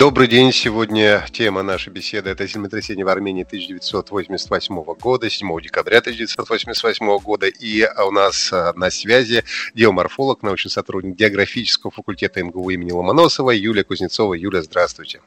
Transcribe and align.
Добрый 0.00 0.28
день. 0.28 0.50
Сегодня 0.50 1.26
тема 1.30 1.62
нашей 1.62 1.92
беседы– 1.92 2.30
это 2.30 2.46
землетрясение 2.46 3.04
в 3.04 3.08
Армении 3.10 3.42
1988 3.42 4.82
года, 4.98 5.28
7 5.28 5.60
декабря 5.60 5.98
1988 5.98 7.18
года. 7.18 7.46
И 7.48 7.86
у 8.06 8.10
нас 8.10 8.50
а, 8.50 8.72
на 8.76 8.88
связи 8.90 9.44
геоморфолог, 9.74 10.42
научный 10.42 10.70
сотрудник 10.70 11.16
географического 11.16 11.90
факультета 11.90 12.42
МГУ 12.42 12.70
имени 12.70 12.92
Ломоносова 12.92 13.50
Юлия 13.50 13.84
Кузнецова. 13.84 14.32
Юля, 14.32 14.62
здравствуйте. 14.62 15.20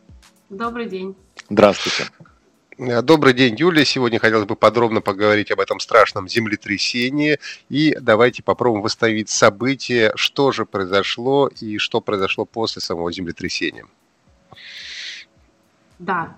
Добрый 0.49 0.87
день. 0.87 1.15
Здравствуйте. 1.51 2.09
Э, 2.79 3.03
добрый 3.03 3.35
день, 3.35 3.55
Юлия. 3.55 3.85
Сегодня 3.85 4.17
хотелось 4.17 4.47
бы 4.47 4.55
подробно 4.55 5.01
поговорить 5.01 5.51
об 5.51 5.59
этом 5.59 5.79
страшном 5.79 6.27
землетрясении. 6.27 7.37
И 7.69 7.95
давайте 8.01 8.41
попробуем 8.41 8.81
восстановить 8.81 9.29
события, 9.29 10.13
что 10.15 10.51
же 10.51 10.65
произошло 10.65 11.47
и 11.61 11.77
что 11.77 12.01
произошло 12.01 12.45
после 12.45 12.81
самого 12.81 13.11
землетрясения. 13.11 13.85
Да. 15.99 16.35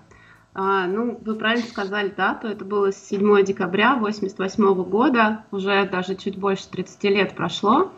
А, 0.54 0.86
ну, 0.86 1.20
вы 1.24 1.34
правильно 1.34 1.66
сказали 1.66 2.08
дату. 2.08 2.48
Это 2.48 2.64
было 2.64 2.92
7 2.92 3.44
декабря 3.44 3.92
1988 3.92 4.84
года. 4.84 5.44
Уже 5.50 5.86
даже 5.86 6.14
чуть 6.14 6.38
больше 6.38 6.68
30 6.70 7.04
лет 7.04 7.36
прошло. 7.36 7.92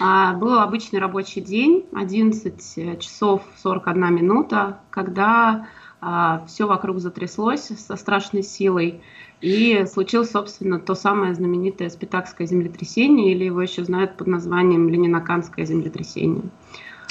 А, 0.00 0.34
был 0.34 0.58
обычный 0.60 1.00
рабочий 1.00 1.40
день, 1.40 1.86
11 1.92 3.00
часов 3.00 3.42
41 3.56 4.14
минута, 4.14 4.78
когда 4.90 5.66
а, 6.00 6.44
все 6.46 6.68
вокруг 6.68 7.00
затряслось 7.00 7.62
со 7.62 7.96
страшной 7.96 8.44
силой. 8.44 9.02
И 9.40 9.84
случилось, 9.92 10.30
собственно, 10.30 10.78
то 10.78 10.94
самое 10.94 11.34
знаменитое 11.34 11.90
спитакское 11.90 12.46
землетрясение, 12.46 13.32
или 13.32 13.44
его 13.44 13.62
еще 13.62 13.84
знают 13.84 14.16
под 14.16 14.26
названием 14.26 14.88
Ленинаканское 14.88 15.64
землетрясение. 15.64 16.44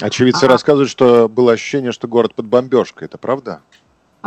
Очевидцы 0.00 0.44
а, 0.44 0.48
рассказывают, 0.48 0.90
что 0.90 1.28
было 1.28 1.52
ощущение, 1.52 1.92
что 1.92 2.06
город 2.06 2.34
под 2.34 2.46
бомбежкой. 2.46 3.06
Это 3.06 3.18
правда? 3.18 3.62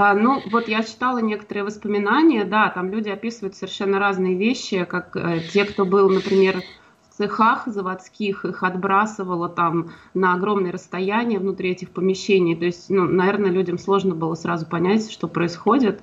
А, 0.03 0.16
ну, 0.16 0.41
вот 0.49 0.67
я 0.67 0.81
читала 0.81 1.19
некоторые 1.19 1.63
воспоминания, 1.63 2.44
да, 2.44 2.69
там 2.69 2.89
люди 2.89 3.09
описывают 3.09 3.55
совершенно 3.55 3.99
разные 3.99 4.35
вещи, 4.35 4.83
как 4.83 5.16
э, 5.16 5.41
те, 5.53 5.63
кто 5.63 5.85
был, 5.85 6.09
например, 6.09 6.63
в 7.07 7.16
цехах 7.16 7.67
заводских, 7.67 8.44
их 8.44 8.63
отбрасывало 8.63 9.47
там 9.47 9.91
на 10.16 10.33
огромное 10.33 10.72
расстояние 10.72 11.38
внутри 11.38 11.69
этих 11.69 11.91
помещений. 11.91 12.55
То 12.55 12.66
есть, 12.66 12.89
ну, 12.89 13.03
наверное, 13.03 13.52
людям 13.52 13.77
сложно 13.77 14.16
было 14.16 14.33
сразу 14.33 14.66
понять, 14.66 15.11
что 15.11 15.27
происходит. 15.27 16.02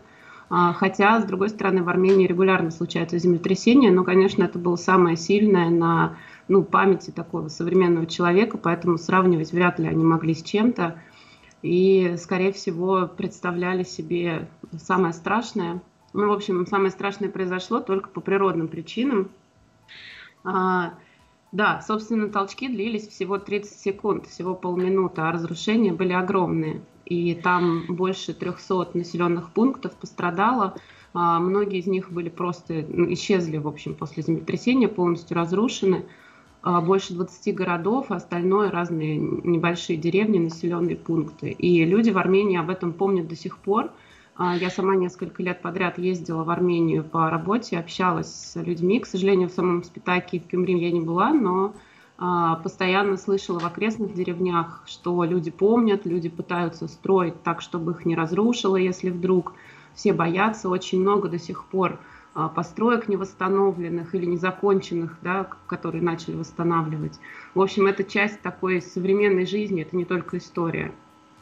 А, 0.48 0.74
хотя, 0.74 1.20
с 1.20 1.24
другой 1.24 1.48
стороны, 1.48 1.82
в 1.82 1.88
Армении 1.88 2.28
регулярно 2.28 2.70
случаются 2.70 3.19
землетрясения, 3.19 3.91
но, 3.91 4.04
конечно, 4.04 4.44
это 4.44 4.60
было 4.60 4.76
самое 4.76 5.16
сильное 5.16 5.70
на 5.70 6.16
ну, 6.46 6.62
памяти 6.62 7.10
такого 7.10 7.48
современного 7.48 8.06
человека, 8.06 8.58
поэтому 8.58 8.96
сравнивать 8.96 9.52
вряд 9.52 9.80
ли 9.80 9.88
они 9.88 10.04
могли 10.04 10.34
с 10.34 10.42
чем-то 10.44 11.00
и, 11.62 12.16
скорее 12.18 12.52
всего, 12.52 13.06
представляли 13.06 13.82
себе 13.82 14.48
самое 14.78 15.12
страшное. 15.12 15.82
Ну, 16.12 16.28
в 16.28 16.32
общем, 16.32 16.66
самое 16.66 16.90
страшное 16.90 17.28
произошло 17.28 17.80
только 17.80 18.08
по 18.08 18.20
природным 18.20 18.69
причинам. 18.69 19.30
А, 20.44 20.94
да, 21.52 21.82
собственно, 21.86 22.28
толчки 22.28 22.68
длились 22.68 23.08
всего 23.08 23.38
30 23.38 23.78
секунд, 23.78 24.26
всего 24.26 24.54
полминуты, 24.54 25.20
а 25.22 25.32
разрушения 25.32 25.92
были 25.92 26.12
огромные. 26.12 26.80
И 27.04 27.34
там 27.34 27.86
больше 27.88 28.34
300 28.34 28.91
населенных 28.94 29.50
пунктов 29.50 29.94
пострадало. 29.94 30.76
А, 31.14 31.41
многие 31.41 31.78
из 31.78 31.86
них 31.86 32.12
были 32.12 32.28
просто, 32.28 32.84
ну, 32.88 33.12
исчезли, 33.12 33.56
в 33.56 33.66
общем, 33.66 33.94
после 33.94 34.22
землетрясения, 34.22 34.88
полностью 34.88 35.36
разрушены. 35.36 36.04
А, 36.70 36.82
больше 36.82 37.14
20 37.14 37.54
городов, 37.54 38.10
а 38.10 38.16
остальное 38.16 38.70
разные 38.70 39.16
небольшие 39.16 39.96
деревни, 39.96 40.38
населенные 40.38 40.96
пункты. 40.96 41.48
И 41.48 41.82
люди 41.86 42.10
в 42.10 42.18
Армении 42.18 42.58
об 42.58 42.68
этом 42.68 42.92
помнят 42.92 43.26
до 43.26 43.34
сих 43.34 43.56
пор. 43.56 43.90
А, 44.36 44.54
я 44.54 44.68
сама 44.68 44.94
несколько 44.94 45.42
лет 45.42 45.62
подряд 45.62 45.96
ездила 45.96 46.44
в 46.44 46.50
Армению 46.50 47.04
по 47.04 47.30
работе, 47.30 47.78
общалась 47.78 48.26
с 48.26 48.56
людьми. 48.60 49.00
К 49.00 49.06
сожалению, 49.06 49.48
в 49.48 49.52
самом 49.52 49.82
Спитаке 49.82 50.36
и 50.36 50.40
в 50.40 50.46
Кюмри 50.46 50.78
я 50.78 50.90
не 50.90 51.00
была, 51.00 51.32
но 51.32 51.72
постоянно 52.18 53.16
слышала 53.16 53.60
в 53.60 53.64
окрестных 53.64 54.12
деревнях, 54.12 54.82
что 54.86 55.24
люди 55.24 55.52
помнят, 55.52 56.04
люди 56.04 56.28
пытаются 56.28 56.86
строить 56.88 57.42
так, 57.44 57.62
чтобы 57.62 57.92
их 57.92 58.04
не 58.04 58.14
разрушило, 58.14 58.76
если 58.76 59.08
вдруг. 59.08 59.54
Все 59.94 60.12
боятся, 60.12 60.68
очень 60.68 61.00
много 61.00 61.28
до 61.28 61.38
сих 61.38 61.64
пор 61.64 61.92
а, 61.92 62.17
построек 62.47 63.09
невосстановленных 63.09 64.15
или 64.15 64.26
незаконченных, 64.26 65.16
да, 65.22 65.49
которые 65.66 66.03
начали 66.03 66.37
восстанавливать. 66.37 67.19
В 67.54 67.60
общем, 67.60 67.87
это 67.87 68.04
часть 68.04 68.41
такой 68.43 68.81
современной 68.81 69.47
жизни, 69.47 69.82
это 69.82 69.97
не 69.97 70.04
только 70.04 70.38
история. 70.38 70.93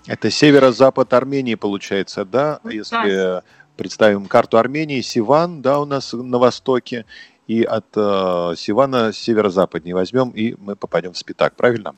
Это 0.07 0.31
северо-запад 0.31 1.13
Армении 1.13 1.57
получается, 1.57 2.25
да? 2.25 2.61
Ну, 2.65 2.71
Если 2.71 2.93
да. 2.93 3.43
представим 3.77 4.27
карту 4.27 4.57
Армении, 4.57 5.03
Сиван, 5.03 5.61
да, 5.61 5.81
у 5.81 5.85
нас 5.85 6.15
на 6.15 6.39
востоке, 6.39 7.05
и 7.47 7.63
от 7.63 7.87
э, 7.97 8.55
Сивана 8.57 9.13
северо-западнее 9.13 9.95
возьмем, 9.95 10.31
и 10.31 10.55
мы 10.59 10.77
попадем 10.77 11.13
в 11.13 11.19
Спитак, 11.19 11.55
правильно? 11.57 11.95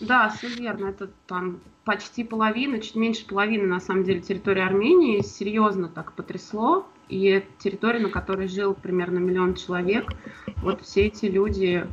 Да, 0.00 0.28
все 0.28 0.48
верно. 0.48 0.88
Это 0.88 1.08
там 1.26 1.60
почти 1.84 2.24
половина, 2.24 2.80
чуть 2.80 2.94
меньше 2.94 3.26
половины, 3.26 3.66
на 3.66 3.80
самом 3.80 4.04
деле, 4.04 4.20
территории 4.20 4.62
Армении 4.62 5.22
серьезно 5.22 5.88
так 5.88 6.12
потрясло. 6.12 6.86
И 7.08 7.44
территория, 7.58 8.00
на 8.00 8.10
которой 8.10 8.48
жил 8.48 8.74
примерно 8.74 9.18
миллион 9.18 9.54
человек, 9.54 10.12
вот 10.56 10.82
все 10.82 11.06
эти 11.06 11.26
люди 11.26 11.86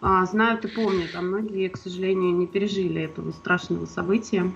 а, 0.00 0.24
знают 0.26 0.64
и 0.64 0.68
помнят, 0.68 1.10
а 1.14 1.20
многие, 1.20 1.68
к 1.68 1.76
сожалению, 1.76 2.34
не 2.34 2.46
пережили 2.46 3.02
этого 3.02 3.32
страшного 3.32 3.86
события. 3.86 4.50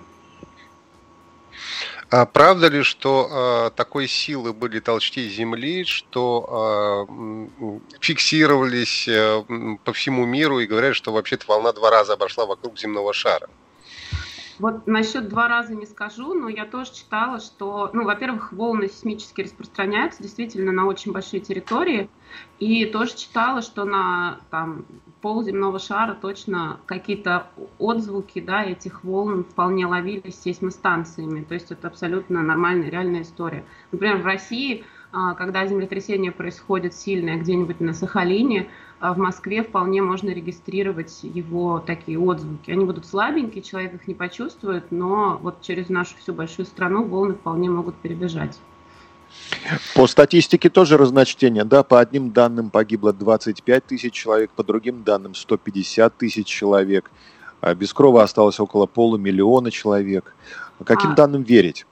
А 2.11 2.27
правда 2.27 2.67
ли, 2.67 2.83
что 2.83 3.29
э, 3.31 3.77
такой 3.77 4.09
силы 4.09 4.53
были 4.53 4.81
толчки 4.81 5.29
Земли, 5.29 5.85
что 5.85 7.07
э, 7.09 7.89
фиксировались 8.01 9.07
э, 9.07 9.45
по 9.85 9.93
всему 9.93 10.27
миру 10.27 10.59
и 10.59 10.67
говорят, 10.67 10.97
что 10.97 11.13
вообще-то 11.13 11.45
волна 11.47 11.73
два 11.73 11.91
раза 11.91 12.15
обошла 12.15 12.47
вокруг 12.47 12.77
земного 12.79 13.13
шара? 13.13 13.49
Вот 14.61 14.87
насчет 14.87 15.29
два 15.29 15.49
раза 15.49 15.75
не 15.75 15.87
скажу, 15.87 16.35
но 16.35 16.51
я 16.51 16.67
тоже 16.67 16.93
читала, 16.93 17.41
что, 17.41 17.89
ну, 17.95 18.05
во-первых, 18.05 18.53
волны 18.53 18.89
сейсмически 18.89 19.41
распространяются 19.41 20.23
действительно 20.23 20.71
на 20.71 20.85
очень 20.85 21.13
большие 21.13 21.41
территории, 21.41 22.11
и 22.59 22.85
тоже 22.85 23.17
читала, 23.17 23.63
что 23.63 23.85
на 23.85 24.39
там, 24.51 24.85
пол 25.23 25.43
земного 25.43 25.79
шара 25.79 26.13
точно 26.13 26.79
какие-то 26.85 27.47
отзвуки 27.79 28.39
да, 28.43 28.63
этих 28.63 29.03
волн 29.03 29.45
вполне 29.45 29.87
ловились 29.87 30.39
сейсмостанциями, 30.39 31.43
то 31.43 31.55
есть 31.55 31.73
это 31.73 31.89
абсолютно 31.89 32.43
нормальная, 32.43 32.91
реальная 32.91 33.23
история. 33.23 33.65
Например, 33.93 34.19
в 34.19 34.27
России, 34.27 34.85
а, 35.11 35.33
когда 35.35 35.67
землетрясение 35.67 36.33
происходит 36.33 36.93
сильное 36.93 37.39
где-нибудь 37.39 37.81
на 37.81 37.95
Сахалине, 37.95 38.69
в 39.01 39.17
Москве 39.17 39.63
вполне 39.63 40.03
можно 40.03 40.31
регистрировать 40.31 41.21
его 41.23 41.81
такие 41.81 42.19
отзвуки. 42.19 42.71
Они 42.71 42.85
будут 42.85 43.07
слабенькие, 43.07 43.63
человек 43.63 43.95
их 43.95 44.07
не 44.07 44.15
почувствует, 44.15 44.85
но 44.91 45.39
вот 45.43 45.63
через 45.63 45.89
нашу 45.89 46.17
всю 46.19 46.35
большую 46.35 46.67
страну 46.67 47.05
волны 47.05 47.35
вполне 47.35 47.71
могут 47.71 47.97
перебежать. 47.97 48.59
По 49.95 50.07
статистике 50.07 50.69
тоже 50.69 50.97
разночтение, 50.97 51.65
да, 51.65 51.83
по 51.83 52.01
одним 52.01 52.33
данным 52.33 52.71
погибло 52.71 53.13
25 53.13 53.87
тысяч 53.87 54.13
человек, 54.13 54.51
по 54.51 54.65
другим 54.65 55.03
данным 55.03 55.35
150 55.35 56.17
тысяч 56.17 56.47
человек, 56.47 57.11
а 57.61 57.75
без 57.75 57.93
крови 57.93 58.23
осталось 58.23 58.61
около 58.61 58.87
полумиллиона 58.87 59.71
человек. 59.71 60.35
Каким 60.85 61.13
а, 61.13 61.15
данным 61.15 61.43
верить? 61.43 61.87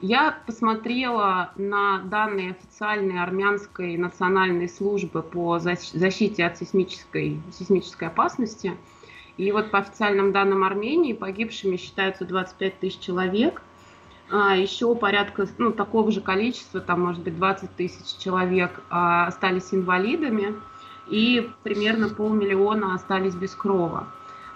Я 0.00 0.38
посмотрела 0.46 1.52
на 1.56 1.98
данные 1.98 2.52
официальной 2.52 3.22
армянской 3.22 3.98
национальной 3.98 4.66
службы 4.66 5.22
по 5.22 5.58
защите 5.58 6.46
от 6.46 6.56
сейсмической, 6.56 7.38
сейсмической 7.52 8.08
опасности. 8.08 8.78
И 9.36 9.52
вот 9.52 9.70
по 9.70 9.78
официальным 9.78 10.32
данным 10.32 10.64
Армении 10.64 11.12
погибшими 11.12 11.76
считаются 11.76 12.24
25 12.24 12.80
тысяч 12.80 12.98
человек. 12.98 13.60
А 14.30 14.56
еще 14.56 14.94
порядка 14.94 15.46
ну, 15.58 15.70
такого 15.70 16.10
же 16.10 16.22
количества, 16.22 16.80
там 16.80 17.02
может 17.02 17.22
быть 17.22 17.36
20 17.36 17.76
тысяч 17.76 18.16
человек, 18.22 18.80
а, 18.88 19.26
остались 19.26 19.74
инвалидами. 19.74 20.54
И 21.08 21.50
примерно 21.62 22.08
полмиллиона 22.08 22.94
остались 22.94 23.34
без 23.34 23.54
крова. 23.54 24.06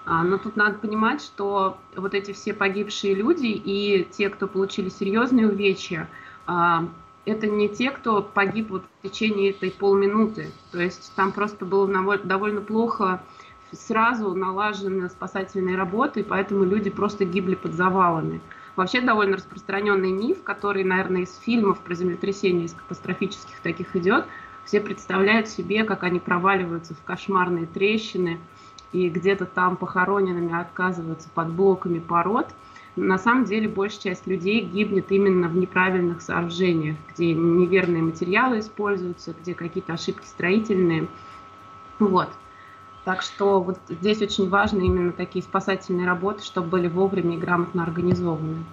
А, 0.07 0.23
но 0.23 0.39
тут 0.39 0.57
надо 0.57 0.79
понимать, 0.79 1.23
что 1.23 1.79
вот 1.97 2.15
эти 2.15 2.33
все 2.33 2.53
погибшие 2.53 3.15
люди 3.15 3.47
и 3.47 4.07
те, 4.11 4.29
кто 4.29 4.47
получили 4.47 4.89
серьезные 4.89 5.49
увечья, 5.49 6.09
а, 6.47 6.87
это 7.25 7.47
не 7.47 7.69
те, 7.69 7.91
кто 7.91 8.23
погиб 8.23 8.71
вот 8.71 8.83
в 8.83 9.09
течение 9.09 9.51
этой 9.51 9.71
полминуты. 9.71 10.51
То 10.73 10.81
есть 10.81 11.13
там 11.17 11.33
просто 11.33 11.65
было 11.65 11.89
довольно 12.19 12.61
плохо 12.61 13.23
сразу 13.73 14.35
налажены 14.35 15.09
спасательные 15.09 15.77
работы, 15.77 16.21
и 16.21 16.23
поэтому 16.23 16.65
люди 16.65 16.91
просто 16.91 17.25
гибли 17.25 17.55
под 17.55 17.73
завалами. 17.73 18.41
Вообще 18.77 19.01
довольно 19.01 19.37
распространенный 19.37 20.13
миф, 20.13 20.43
который, 20.43 20.85
наверное, 20.85 21.23
из 21.23 21.37
фильмов 21.39 21.79
про 21.79 21.95
землетрясения, 21.95 22.65
из 22.65 22.75
катастрофических 22.75 23.61
таких 23.61 23.95
идет. 23.97 24.27
Все 24.65 24.81
представляют 24.81 25.49
себе, 25.49 25.85
как 25.85 26.03
они 26.03 26.21
проваливаются 26.21 26.95
в 26.95 27.03
кошмарные 27.05 27.67
трещины 27.67 28.39
и 28.95 29.09
где-то 29.09 29.45
там 29.45 29.77
похороненными 29.77 30.59
отказываются 30.59 31.29
под 31.35 31.51
блоками 31.51 31.99
пород. 31.99 32.47
На 32.95 33.19
самом 33.19 33.45
деле 33.45 33.69
большая 33.69 34.01
часть 34.01 34.29
людей 34.29 34.61
гибнет 34.61 35.11
именно 35.11 35.49
в 35.49 35.57
неправильных 35.57 36.23
сооружениях, 36.23 36.97
где 37.13 37.35
неверные 37.35 38.05
материалы 38.05 38.61
используются, 38.61 39.35
где 39.35 39.53
какие-то 39.55 39.95
ошибки 39.95 40.25
строительные. 40.25 41.09
Вот. 41.99 42.29
Так 43.05 43.23
что 43.23 43.61
вот 43.61 43.81
здесь 43.89 44.23
очень 44.23 44.49
важны 44.49 44.87
именно 44.87 45.11
такие 45.11 45.43
спасательные 45.43 46.07
работы, 46.07 46.45
чтобы 46.45 46.69
были 46.69 46.87
вовремя 46.87 47.35
и 47.35 47.41
грамотно 47.41 47.83
организованы. 47.83 48.65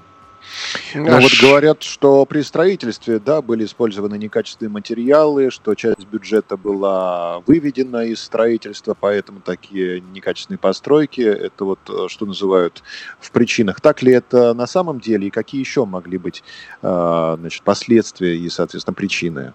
Ну, 0.95 1.19
вот 1.19 1.31
говорят, 1.41 1.83
что 1.83 2.25
при 2.25 2.41
строительстве, 2.41 3.19
да, 3.19 3.41
были 3.41 3.65
использованы 3.65 4.17
некачественные 4.17 4.71
материалы, 4.71 5.51
что 5.51 5.75
часть 5.75 6.05
бюджета 6.05 6.57
была 6.57 7.39
выведена 7.41 8.05
из 8.05 8.21
строительства, 8.21 8.95
поэтому 8.99 9.41
такие 9.41 10.01
некачественные 10.01 10.59
постройки, 10.59 11.21
это 11.21 11.65
вот 11.65 11.79
э, 11.89 12.07
что 12.07 12.25
называют 12.25 12.83
в 13.19 13.31
причинах. 13.31 13.81
Так 13.81 14.01
ли 14.01 14.13
это 14.13 14.53
на 14.53 14.67
самом 14.67 14.99
деле 14.99 15.27
и 15.27 15.31
какие 15.31 15.61
еще 15.61 15.85
могли 15.85 16.17
быть 16.17 16.43
э, 16.81 17.35
значит, 17.39 17.63
последствия 17.63 18.37
и, 18.37 18.49
соответственно, 18.49 18.93
причины 18.93 19.53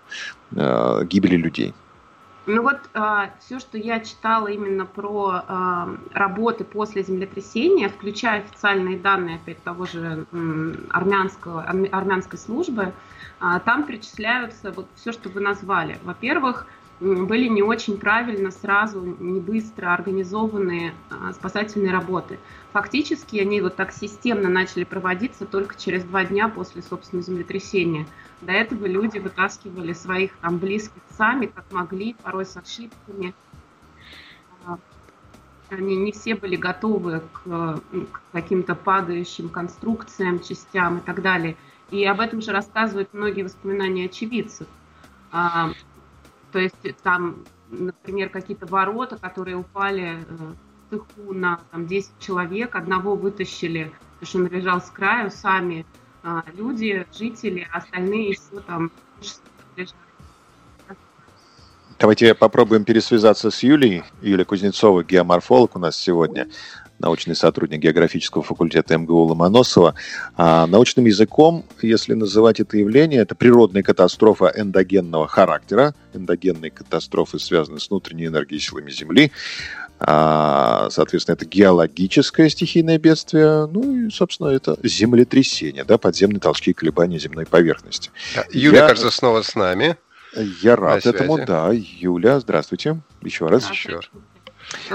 э, 0.54 1.04
гибели 1.04 1.36
людей? 1.36 1.74
Ну 2.46 2.62
вот 2.62 2.78
э, 2.94 3.28
все, 3.40 3.58
что 3.58 3.76
я 3.76 3.98
читала 3.98 4.46
именно 4.46 4.86
про 4.86 5.42
э, 5.48 5.96
работы 6.12 6.62
после 6.62 7.02
землетрясения, 7.02 7.88
включая 7.88 8.40
официальные 8.40 8.98
данные 8.98 9.36
опять 9.36 9.62
того 9.64 9.84
же 9.84 10.26
э, 10.30 10.74
армянского, 10.90 11.62
армянской 11.62 12.38
службы, 12.38 12.92
э, 13.40 13.60
там 13.64 13.84
перечисляются 13.84 14.70
вот 14.70 14.86
все, 14.94 15.10
что 15.10 15.28
вы 15.28 15.40
назвали. 15.40 15.98
Во-первых, 16.04 16.66
были 17.00 17.48
не 17.48 17.62
очень 17.62 17.98
правильно 17.98 18.50
сразу, 18.50 19.02
не 19.02 19.40
быстро 19.40 19.92
организованные 19.92 20.94
а, 21.10 21.32
спасательные 21.34 21.92
работы. 21.92 22.38
Фактически 22.72 23.36
они 23.36 23.60
вот 23.60 23.76
так 23.76 23.92
системно 23.92 24.48
начали 24.48 24.84
проводиться 24.84 25.44
только 25.44 25.76
через 25.78 26.04
два 26.04 26.24
дня 26.24 26.48
после, 26.48 26.82
собственно, 26.82 27.22
землетрясения. 27.22 28.06
До 28.42 28.52
этого 28.52 28.86
люди 28.86 29.18
вытаскивали 29.18 29.92
своих 29.92 30.36
там 30.38 30.58
близких 30.58 31.02
сами, 31.16 31.46
как 31.46 31.64
могли, 31.72 32.14
порой 32.22 32.44
с 32.44 32.56
ошибками. 32.56 33.34
А, 34.66 34.78
они 35.70 35.96
не 35.96 36.12
все 36.12 36.34
были 36.34 36.56
готовы 36.56 37.22
к, 37.32 37.80
к 38.12 38.22
каким-то 38.32 38.74
падающим 38.74 39.48
конструкциям, 39.48 40.40
частям 40.40 40.98
и 40.98 41.00
так 41.00 41.22
далее. 41.22 41.56
И 41.90 42.04
об 42.04 42.20
этом 42.20 42.42
же 42.42 42.52
рассказывают 42.52 43.14
многие 43.14 43.42
воспоминания 43.42 44.06
очевидцев. 44.06 44.66
А, 45.32 45.70
то 46.52 46.58
есть 46.58 46.76
там, 47.02 47.44
например, 47.70 48.28
какие-то 48.28 48.66
ворота, 48.66 49.16
которые 49.16 49.56
упали 49.56 50.18
э, 50.18 50.34
в 50.34 50.56
цеху 50.90 51.32
на 51.32 51.60
там, 51.70 51.86
10 51.86 52.18
человек, 52.18 52.74
одного 52.76 53.14
вытащили, 53.14 53.92
потому 54.18 54.26
что 54.26 54.38
он 54.38 54.46
лежал 54.46 54.80
с 54.80 54.90
краю, 54.90 55.30
сами 55.30 55.86
люди, 56.56 57.06
жители, 57.16 57.66
а 57.72 57.78
остальные 57.78 58.30
еще 58.30 58.60
там. 58.66 58.90
Давайте 61.98 62.34
попробуем 62.34 62.84
пересвязаться 62.84 63.50
с 63.50 63.62
Юлией. 63.62 64.04
Юлия 64.20 64.44
Кузнецова, 64.44 65.02
геоморфолог 65.02 65.76
у 65.76 65.78
нас 65.78 65.96
сегодня 65.96 66.48
научный 66.98 67.34
сотрудник 67.34 67.80
географического 67.80 68.42
факультета 68.42 68.96
МГУ 68.96 69.24
Ломоносова. 69.24 69.94
А 70.36 70.66
научным 70.66 71.06
языком, 71.06 71.64
если 71.82 72.14
называть 72.14 72.60
это 72.60 72.76
явление, 72.76 73.20
это 73.20 73.34
природная 73.34 73.82
катастрофа 73.82 74.52
эндогенного 74.54 75.28
характера. 75.28 75.94
Эндогенные 76.14 76.70
катастрофы 76.70 77.38
связаны 77.38 77.80
с 77.80 77.90
внутренней 77.90 78.26
энергией 78.26 78.60
силами 78.60 78.90
Земли. 78.90 79.32
А, 79.98 80.88
соответственно, 80.90 81.34
это 81.34 81.46
геологическое 81.46 82.50
стихийное 82.50 82.98
бедствие, 82.98 83.66
ну 83.66 83.96
и, 83.96 84.10
собственно, 84.10 84.48
это 84.48 84.76
землетрясение, 84.82 85.84
да, 85.84 85.96
подземные 85.96 86.38
толчки 86.40 86.72
и 86.72 86.74
колебания 86.74 87.18
земной 87.18 87.46
поверхности. 87.46 88.10
Юля, 88.50 88.80
Я... 88.80 88.88
кажется, 88.88 89.10
снова 89.10 89.40
с 89.40 89.54
нами. 89.54 89.96
Я 90.62 90.76
рад 90.76 91.06
этому, 91.06 91.44
да. 91.46 91.70
Юля, 91.72 92.40
здравствуйте. 92.40 93.00
Еще 93.22 93.46
раз. 93.46 93.70
Еще 93.70 93.96
раз. 93.96 94.04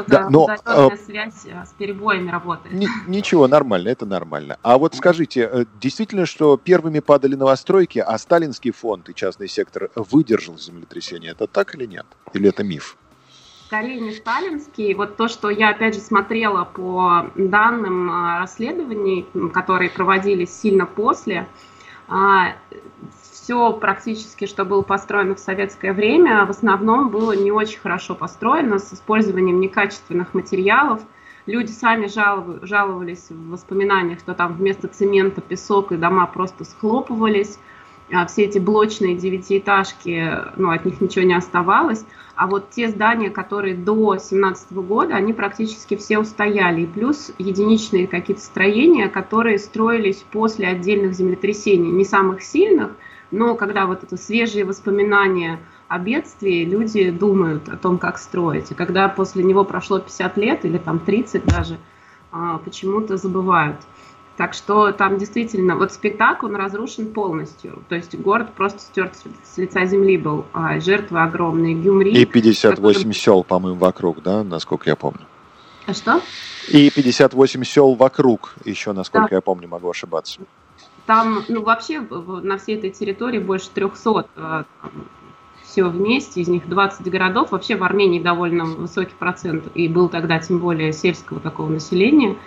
Да, 0.08 0.30
но 0.30 0.48
э, 0.50 0.90
связь 0.98 1.46
э, 1.46 1.66
с 1.66 1.74
перебоями 1.78 2.30
работает. 2.30 2.76
ничего, 3.08 3.48
нормально, 3.48 3.90
это 3.90 4.06
нормально. 4.06 4.58
А 4.62 4.78
вот 4.78 4.96
скажите, 4.96 5.50
э, 5.52 5.66
действительно, 5.80 6.26
что 6.26 6.58
первыми 6.58 7.00
падали 7.00 7.36
новостройки, 7.36 8.00
а 8.00 8.18
сталинский 8.18 8.72
фонд 8.72 9.10
и 9.10 9.16
частный 9.16 9.48
сектор 9.48 9.90
выдержал 9.96 10.58
землетрясение, 10.58 11.32
это 11.32 11.48
так 11.48 11.76
или 11.76 11.86
нет? 11.86 12.06
Или 12.34 12.50
это 12.50 12.64
миф? 12.64 12.98
скорее 13.68 14.02
не 14.02 14.12
сталинский. 14.12 14.94
Вот 14.96 15.16
то, 15.16 15.30
что 15.30 15.50
я 15.50 15.70
опять 15.70 15.96
же 15.96 16.02
смотрела 16.02 16.66
по 16.66 17.32
данным 17.36 18.12
расследований, 18.40 19.26
которые 19.54 19.90
проводились 19.90 20.54
сильно 20.54 20.86
после, 20.86 21.48
все 23.52 23.74
практически, 23.74 24.46
что 24.46 24.64
было 24.64 24.82
построено 24.82 25.36
в 25.36 25.40
советское 25.40 25.92
время, 25.92 26.46
в 26.46 26.52
основном 26.52 27.10
было 27.10 27.34
не 27.34 27.52
очень 27.52 27.80
хорошо 27.80 28.16
построено, 28.16 28.80
с 28.80 28.94
использованием 28.94 29.60
некачественных 29.60 30.34
материалов. 30.34 31.02
Люди 31.48 31.72
сами 31.72 32.08
жаловались 32.08 33.30
в 33.30 33.50
воспоминаниях, 33.50 34.20
что 34.20 34.36
там 34.36 34.54
вместо 34.54 34.88
цемента 34.88 35.42
песок 35.42 35.92
и 35.92 35.98
дома 35.98 36.28
просто 36.28 36.64
схлопывались. 36.64 37.60
А 38.14 38.26
все 38.26 38.44
эти 38.44 38.58
блочные 38.58 39.18
девятиэтажки, 39.18 40.34
ну, 40.56 40.70
от 40.70 40.86
них 40.86 41.02
ничего 41.02 41.26
не 41.26 41.34
оставалось. 41.34 42.06
А 42.36 42.48
вот 42.48 42.70
те 42.70 42.88
здания, 42.88 43.30
которые 43.30 43.76
до 43.76 44.18
17 44.18 44.72
года, 44.76 45.16
они 45.16 45.34
практически 45.34 45.98
все 45.98 46.20
устояли. 46.20 46.84
И 46.84 46.88
плюс 46.88 47.34
единичные 47.38 48.08
какие-то 48.08 48.42
строения, 48.42 49.10
которые 49.10 49.60
строились 49.60 50.24
после 50.32 50.68
отдельных 50.68 51.14
землетрясений, 51.14 51.92
не 51.92 52.06
самых 52.06 52.44
сильных, 52.44 52.92
но 53.32 53.56
когда 53.56 53.86
вот 53.86 54.04
это 54.04 54.18
свежие 54.18 54.66
воспоминания 54.66 55.60
о 55.88 56.00
бедствии, 56.00 56.66
люди 56.66 57.10
думают 57.10 57.70
о 57.70 57.78
том, 57.78 57.98
как 57.98 58.18
строить. 58.18 58.72
И 58.72 58.74
когда 58.74 59.10
после 59.10 59.44
него 59.44 59.64
прошло 59.64 60.00
50 60.00 60.38
лет 60.38 60.66
или 60.66 60.78
там 60.78 61.00
30 61.00 61.46
даже, 61.46 61.78
а, 62.32 62.60
почему-то 62.60 63.18
забывают. 63.18 63.78
Так 64.38 64.54
что 64.54 64.92
там 64.92 65.18
действительно, 65.18 65.76
вот 65.76 65.92
спектакль, 65.92 66.48
он 66.48 66.56
разрушен 66.56 67.14
полностью. 67.14 67.84
То 67.90 67.96
есть 67.96 68.16
город 68.16 68.54
просто 68.56 68.80
стерт 68.80 69.16
с 69.44 69.58
лица 69.58 69.86
земли 69.86 70.18
был. 70.18 70.46
А 70.54 70.80
жертвы 70.80 71.22
огромные. 71.22 71.76
Гюмри. 71.76 72.12
И 72.12 72.26
58 72.26 73.00
который... 73.00 73.14
сел, 73.14 73.44
по-моему, 73.44 73.78
вокруг, 73.78 74.24
да, 74.24 74.44
насколько 74.44 74.90
я 74.90 74.96
помню. 74.96 75.28
А 75.86 75.94
что? 75.94 76.22
И 76.70 76.90
58 76.90 77.64
сел 77.64 77.96
вокруг, 77.96 78.56
еще, 78.64 78.94
насколько 78.94 79.30
да. 79.32 79.36
я 79.38 79.42
помню, 79.42 79.68
могу 79.68 79.90
ошибаться. 79.90 80.40
Там, 81.12 81.44
ну, 81.50 81.62
вообще 81.62 82.00
на 82.00 82.58
всей 82.58 82.78
этой 82.78 82.90
территории 82.90 83.40
больше 83.40 83.70
300 83.74 84.28
э, 84.34 84.64
все 85.62 85.90
вместе, 85.90 86.40
из 86.40 86.48
них 86.48 86.70
20 86.70 87.12
городов. 87.12 87.52
Вообще 87.52 87.76
в 87.76 87.84
Армении 87.84 88.22
довольно 88.22 88.64
высокий 88.64 89.16
процент, 89.20 89.66
и 89.76 89.90
был 89.90 90.08
тогда 90.08 90.40
тем 90.40 90.60
более 90.60 90.94
сельского 90.94 91.42
такого 91.42 91.70
населения. 91.70 92.38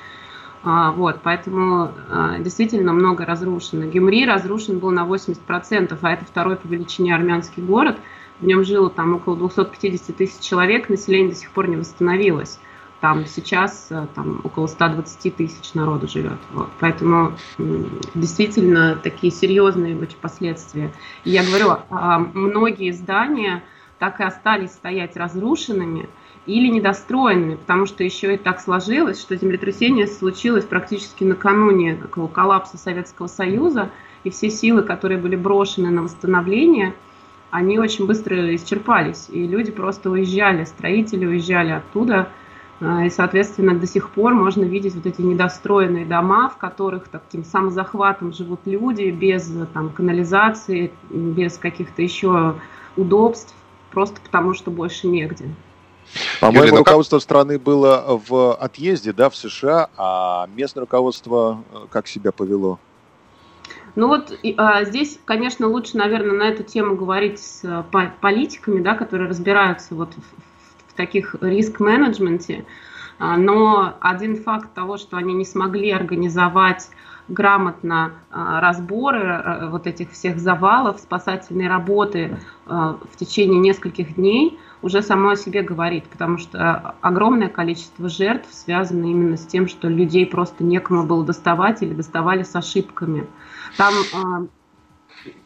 А, 0.63 0.93
вот, 0.93 1.21
поэтому 1.23 1.91
а, 2.09 2.39
действительно 2.39 2.95
много 2.95 3.27
разрушено. 3.27 3.85
Гюмри 3.85 4.25
разрушен 4.25 4.79
был 4.79 4.93
на 4.93 5.05
80%, 5.05 5.99
а 6.01 6.11
это 6.11 6.25
второй 6.25 6.57
по 6.57 6.67
величине 6.67 7.15
армянский 7.15 7.63
город. 7.63 7.99
В 8.41 8.47
нем 8.47 8.65
жило 8.65 8.89
там 8.89 9.15
около 9.15 9.37
250 9.37 10.17
тысяч 10.17 10.41
человек, 10.41 10.89
население 10.89 11.33
до 11.33 11.37
сих 11.37 11.51
пор 11.51 11.69
не 11.69 11.77
восстановилось. 11.77 12.59
Там 13.05 13.27
сейчас 13.27 13.89
э, 13.91 14.07
там, 14.15 14.41
около 14.45 14.67
120 14.67 15.37
тысяч 15.37 15.75
народу 15.75 16.09
живет. 16.09 16.39
Вот. 16.55 16.71
Поэтому 16.81 17.35
действительно 18.15 18.97
такие 18.97 19.31
серьезные 19.31 19.95
последствия. 20.23 20.91
Я 21.23 21.45
говорю, 21.45 21.77
а, 21.91 22.19
многие 22.19 22.93
здания 22.93 23.63
так 23.99 24.21
и 24.21 24.25
остались 24.25 24.71
стоять 24.71 25.19
разрушенными 25.19 26.09
или 26.47 26.69
недостроенными, 26.69 27.57
потому 27.57 27.85
что 27.85 28.03
еще 28.03 28.37
и 28.37 28.39
так 28.39 28.59
сложилось, 28.59 29.21
что 29.21 29.37
землетрясение 29.37 30.07
случилось 30.07 30.65
практически 30.65 31.25
накануне 31.25 31.97
такого 31.97 32.29
коллапса 32.29 32.79
Советского 32.79 33.27
Союза, 33.27 33.91
и 34.23 34.31
все 34.31 34.49
силы, 34.49 34.81
которые 34.81 35.19
были 35.19 35.37
брошены 35.37 35.91
на 35.91 36.05
восстановление, 36.05 36.95
они 37.51 37.79
очень 37.79 38.07
быстро 38.07 38.57
исчерпались, 38.57 39.29
и 39.29 39.47
люди 39.47 39.73
просто 39.73 40.11
уезжали, 40.11 40.65
строители 40.65 41.27
уезжали 41.27 41.73
оттуда, 41.73 42.31
И, 42.81 43.09
соответственно, 43.09 43.79
до 43.79 43.87
сих 43.87 44.11
пор 44.11 44.35
можно 44.35 44.65
видеть 44.65 44.95
вот 44.95 45.07
эти 45.07 45.21
недостроенные 45.21 46.05
дома, 46.05 46.49
в 46.49 46.57
которых 46.57 47.09
таким 47.09 47.45
самозахватом 47.45 48.33
живут 48.33 48.61
люди, 48.65 49.11
без 49.11 49.51
там, 49.73 49.91
канализации, 49.91 50.93
без 51.09 51.57
каких-то 51.57 52.03
еще 52.03 52.57
удобств, 52.97 53.55
просто 53.93 54.21
потому 54.21 54.55
что 54.55 54.71
больше 54.71 55.07
негде. 55.07 55.55
По-моему, 56.41 56.73
ну 56.73 56.79
руководство 56.79 57.17
как... 57.17 57.23
страны 57.23 57.59
было 57.59 58.21
в 58.27 58.55
отъезде, 58.55 59.13
да, 59.13 59.31
в 59.31 59.37
США, 59.37 59.89
а 59.97 60.49
местное 60.55 60.83
руководство 60.83 61.65
э, 61.73 61.87
как 61.91 62.07
себя 62.07 62.33
повело? 62.33 62.79
Ну 63.95 64.09
вот 64.09 64.37
а, 64.57 64.85
здесь, 64.85 65.19
конечно, 65.25 65.69
лучше, 65.69 65.97
наверное, 65.97 66.37
на 66.37 66.49
эту 66.49 66.65
тему 66.65 66.97
говорить 66.97 67.39
с 67.39 67.65
а, 67.65 67.85
политиками, 68.21 68.81
да, 68.81 68.95
которые 68.95 69.29
разбираются 69.29 69.95
вот 69.95 70.11
таких 70.97 71.37
риск-менеджменте. 71.41 72.65
А, 73.19 73.37
но 73.37 73.95
один 74.01 74.37
факт 74.37 74.75
того, 74.75 74.97
что 74.97 75.17
они 75.17 75.35
не 75.35 75.45
смогли 75.45 75.91
организовать 75.91 76.89
грамотно 77.29 78.13
а, 78.31 78.61
разборы 78.61 79.23
а, 79.23 79.69
вот 79.71 79.87
этих 79.87 80.11
всех 80.11 80.39
завалов, 80.39 81.01
спасательной 81.01 81.69
работы 81.69 82.39
а, 82.67 82.99
в 83.11 83.17
течение 83.17 83.61
нескольких 83.61 84.17
дней, 84.17 84.59
уже 84.83 85.01
само 85.01 85.31
о 85.31 85.37
себе 85.37 85.63
говорит, 85.63 86.05
потому 86.05 86.37
что 86.37 86.95
огромное 87.01 87.49
количество 87.49 88.11
жертв 88.11 88.53
связано 88.53 89.07
именно 89.07 89.39
с 89.39 89.47
тем, 89.47 89.67
что 89.67 89.89
людей 89.89 90.27
просто 90.27 90.63
некому 90.63 91.07
было 91.07 91.25
доставать 91.25 91.83
или 91.83 91.95
доставали 91.95 92.43
с 92.43 92.55
ошибками. 92.55 93.27
Там 93.79 93.95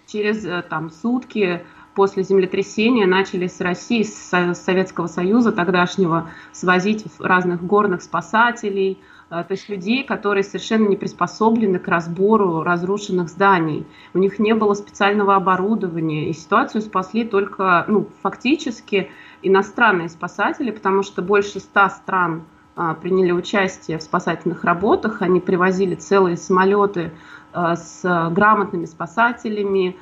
через 0.09 0.45
э, 0.45 0.63
там, 0.69 0.91
сутки 0.91 1.65
после 1.99 2.23
землетрясения 2.23 3.09
начали 3.09 3.49
с 3.49 3.61
России, 3.61 4.05
с 4.05 4.55
Советского 4.55 5.09
Союза 5.09 5.51
тогдашнего, 5.51 6.31
свозить 6.53 7.05
разных 7.19 7.65
горных 7.65 8.03
спасателей, 8.03 9.01
а, 9.31 9.43
то 9.43 9.55
есть 9.55 9.69
людей, 9.69 10.05
которые 10.05 10.45
совершенно 10.45 10.87
не 10.87 10.95
приспособлены 10.95 11.81
к 11.81 11.89
разбору 11.89 12.63
разрушенных 12.63 13.29
зданий. 13.29 13.85
У 14.15 14.19
них 14.19 14.39
не 14.39 14.55
было 14.55 14.75
специального 14.75 15.35
оборудования, 15.35 16.31
и 16.31 16.35
ситуацию 16.35 16.83
спасли 16.83 17.25
только, 17.25 17.85
ну, 17.89 18.07
фактически 18.23 19.11
иностранные 19.43 20.09
спасатели, 20.09 20.71
потому 20.71 21.03
что 21.03 21.21
больше 21.21 21.59
ста 21.59 21.91
стран 21.91 22.45
а, 22.77 22.95
приняли 22.95 23.33
участие 23.33 23.99
в 23.99 24.05
спасательных 24.05 24.63
работах, 24.63 25.21
они 25.21 25.41
привозили 25.41 25.97
целые 25.97 26.37
самолеты 26.37 27.11
а, 27.53 27.75
с 27.75 28.03
грамотными 28.31 28.85
спасателями, 28.85 29.97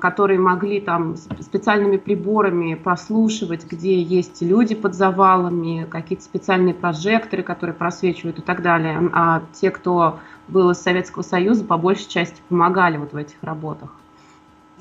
которые 0.00 0.40
могли 0.40 0.80
там 0.80 1.16
специальными 1.16 1.98
приборами 1.98 2.74
прослушивать, 2.74 3.66
где 3.66 4.00
есть 4.00 4.40
люди 4.40 4.74
под 4.74 4.94
завалами, 4.94 5.86
какие-то 5.90 6.24
специальные 6.24 6.74
прожекторы, 6.74 7.42
которые 7.42 7.74
просвечивают 7.74 8.38
и 8.38 8.42
так 8.42 8.62
далее. 8.62 9.10
А 9.12 9.42
те, 9.52 9.70
кто 9.70 10.20
был 10.48 10.70
из 10.70 10.78
Советского 10.78 11.22
Союза, 11.22 11.64
по 11.64 11.76
большей 11.76 12.08
части 12.08 12.40
помогали 12.48 12.96
вот 12.96 13.12
в 13.12 13.16
этих 13.16 13.36
работах. 13.42 13.90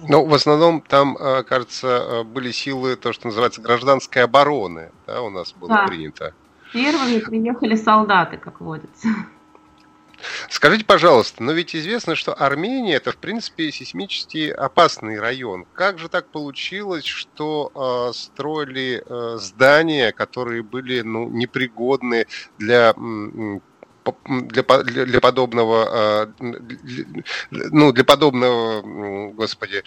Ну, 0.07 0.25
в 0.25 0.33
основном 0.33 0.81
там, 0.81 1.17
а, 1.19 1.43
кажется, 1.43 2.19
а, 2.19 2.23
были 2.23 2.51
силы, 2.51 2.95
то, 2.95 3.13
что 3.13 3.27
называется, 3.27 3.61
гражданской 3.61 4.23
обороны, 4.23 4.91
да, 5.07 5.21
у 5.21 5.29
нас 5.29 5.53
было 5.53 5.69
да. 5.69 5.87
принято. 5.87 6.33
Первыми 6.71 7.19
приехали 7.19 7.75
солдаты, 7.75 8.37
как 8.37 8.61
водится. 8.61 9.07
Скажите, 10.49 10.85
пожалуйста, 10.85 11.43
но 11.43 11.51
ведь 11.51 11.75
известно, 11.75 12.15
что 12.15 12.33
Армения 12.33 12.95
это, 12.95 13.11
в 13.11 13.17
принципе, 13.17 13.71
сейсмически 13.71 14.49
опасный 14.49 15.19
район. 15.19 15.65
Как 15.73 15.99
же 15.99 16.09
так 16.09 16.27
получилось, 16.29 17.05
что 17.05 17.71
э, 18.09 18.13
строили 18.13 19.03
э, 19.05 19.37
здания, 19.39 20.11
которые 20.11 20.63
были 20.63 21.01
ну, 21.01 21.29
непригодны 21.29 22.25
для 22.57 22.93
для, 24.25 24.63
для, 24.63 25.05
для 25.05 25.19
подобного, 25.19 26.33
для, 26.39 27.05
ну, 27.51 27.91
для 27.91 28.05
подобного, 28.05 28.81
господи, 29.33 29.83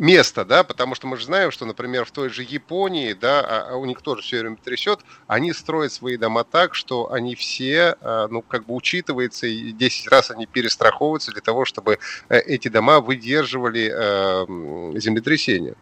место, 0.00 0.44
да, 0.46 0.64
потому 0.64 0.94
что 0.94 1.06
мы 1.06 1.18
же 1.18 1.26
знаем, 1.26 1.50
что, 1.50 1.66
например, 1.66 2.06
в 2.06 2.10
той 2.10 2.30
же 2.30 2.42
Японии, 2.42 3.12
да, 3.12 3.40
а, 3.40 3.68
а 3.72 3.76
у 3.76 3.84
них 3.84 4.00
тоже 4.00 4.22
все 4.22 4.40
время 4.40 4.56
трясет, 4.56 5.00
они 5.26 5.52
строят 5.52 5.92
свои 5.92 6.16
дома 6.16 6.42
так, 6.42 6.74
что 6.74 7.12
они 7.12 7.34
все, 7.34 7.96
а, 8.00 8.26
ну, 8.28 8.40
как 8.42 8.64
бы 8.64 8.74
учитывается, 8.74 9.46
и 9.46 9.72
10 9.72 10.08
раз 10.08 10.30
они 10.30 10.46
перестраховываются 10.46 11.32
для 11.32 11.42
того, 11.42 11.66
чтобы 11.66 11.98
э, 12.30 12.38
эти 12.38 12.68
дома 12.68 13.00
выдерживали 13.00 13.92
э, 13.92 14.98
землетрясения. 14.98 15.74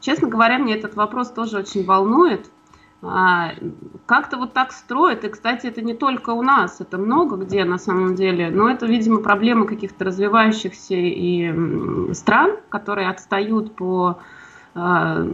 Честно 0.00 0.28
говоря, 0.28 0.58
мне 0.58 0.76
этот 0.76 0.94
вопрос 0.94 1.30
тоже 1.30 1.58
очень 1.58 1.84
волнует, 1.84 2.46
а, 2.46 2.55
как-то 3.00 4.36
вот 4.38 4.52
так 4.52 4.72
строят, 4.72 5.24
и, 5.24 5.28
кстати, 5.28 5.66
это 5.66 5.82
не 5.82 5.94
только 5.94 6.30
у 6.30 6.42
нас, 6.42 6.80
это 6.80 6.98
много 6.98 7.36
где 7.36 7.64
на 7.64 7.78
самом 7.78 8.14
деле, 8.14 8.50
но 8.50 8.70
это, 8.70 8.86
видимо, 8.86 9.18
проблема 9.18 9.66
каких-то 9.66 10.04
развивающихся 10.04 10.94
и 10.94 12.14
стран, 12.14 12.56
которые 12.70 13.08
отстают 13.08 13.76
по 13.76 14.18
а, 14.74 15.26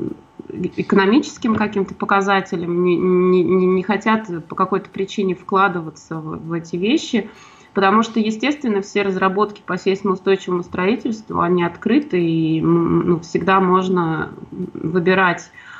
экономическим 0.51 1.55
каким-то 1.55 1.95
показателям, 1.95 2.85
не, 2.85 2.97
не, 2.97 3.43
не 3.43 3.83
хотят 3.83 4.29
по 4.49 4.57
какой-то 4.57 4.91
причине 4.91 5.35
вкладываться 5.35 6.17
в, 6.17 6.49
в 6.49 6.53
эти 6.53 6.77
вещи, 6.77 7.31
потому 7.75 8.03
что, 8.03 8.21
естественно, 8.21 8.83
все 8.83 9.03
разработки 9.03 9.63
по 9.65 9.79
сейсмоустойчивому 9.79 10.63
строительству, 10.63 11.41
они 11.41 11.65
открыты, 11.65 12.21
и 12.21 12.61
ну, 12.61 13.21
всегда 13.21 13.61
можно 13.61 14.31
выбирать 14.51 15.51
а, 15.51 15.72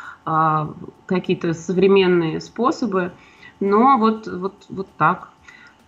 какие-то 1.07 1.53
современные 1.55 2.41
способы, 2.41 3.13
но 3.61 3.99
вот, 3.99 4.27
вот, 4.27 4.55
вот 4.69 4.89
так. 4.99 5.29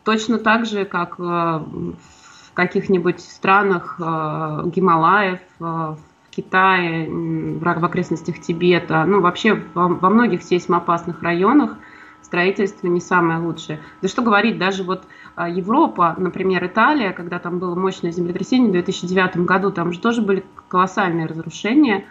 Точно 0.05 0.39
так 0.39 0.67
же, 0.67 0.85
как 0.85 1.17
а, 1.19 1.59
в 1.59 2.53
каких-нибудь 2.53 3.21
странах 3.21 3.97
а, 4.01 4.63
Гималаев, 4.65 5.41
в 5.59 5.99
Китае, 6.31 7.09
в 7.09 7.85
окрестностях 7.85 8.41
Тибета, 8.41 9.05
ну 9.05 9.21
вообще 9.21 9.55
во, 9.75 9.89
во 9.89 10.11
многих 10.11 10.43
сейсмоопасных 10.43 11.23
районах 11.23 11.77
строительство 12.23 12.89
не 12.89 13.01
самое 13.01 13.39
лучшее. 13.39 13.81
Да 14.03 14.09
что 14.09 14.23
говорить, 14.23 14.59
даже 14.59 14.83
вот 14.83 15.05
Европа, 15.37 16.15
например, 16.19 16.65
Италия, 16.67 17.13
когда 17.13 17.39
там 17.39 17.59
было 17.59 17.75
мощное 17.75 18.11
землетрясение 18.11 18.69
в 18.69 18.73
2009 18.73 19.39
году, 19.39 19.71
там 19.71 19.93
же 19.93 20.01
тоже 20.01 20.23
были 20.23 20.45
колоссальные 20.69 21.27
разрушения. 21.27 22.05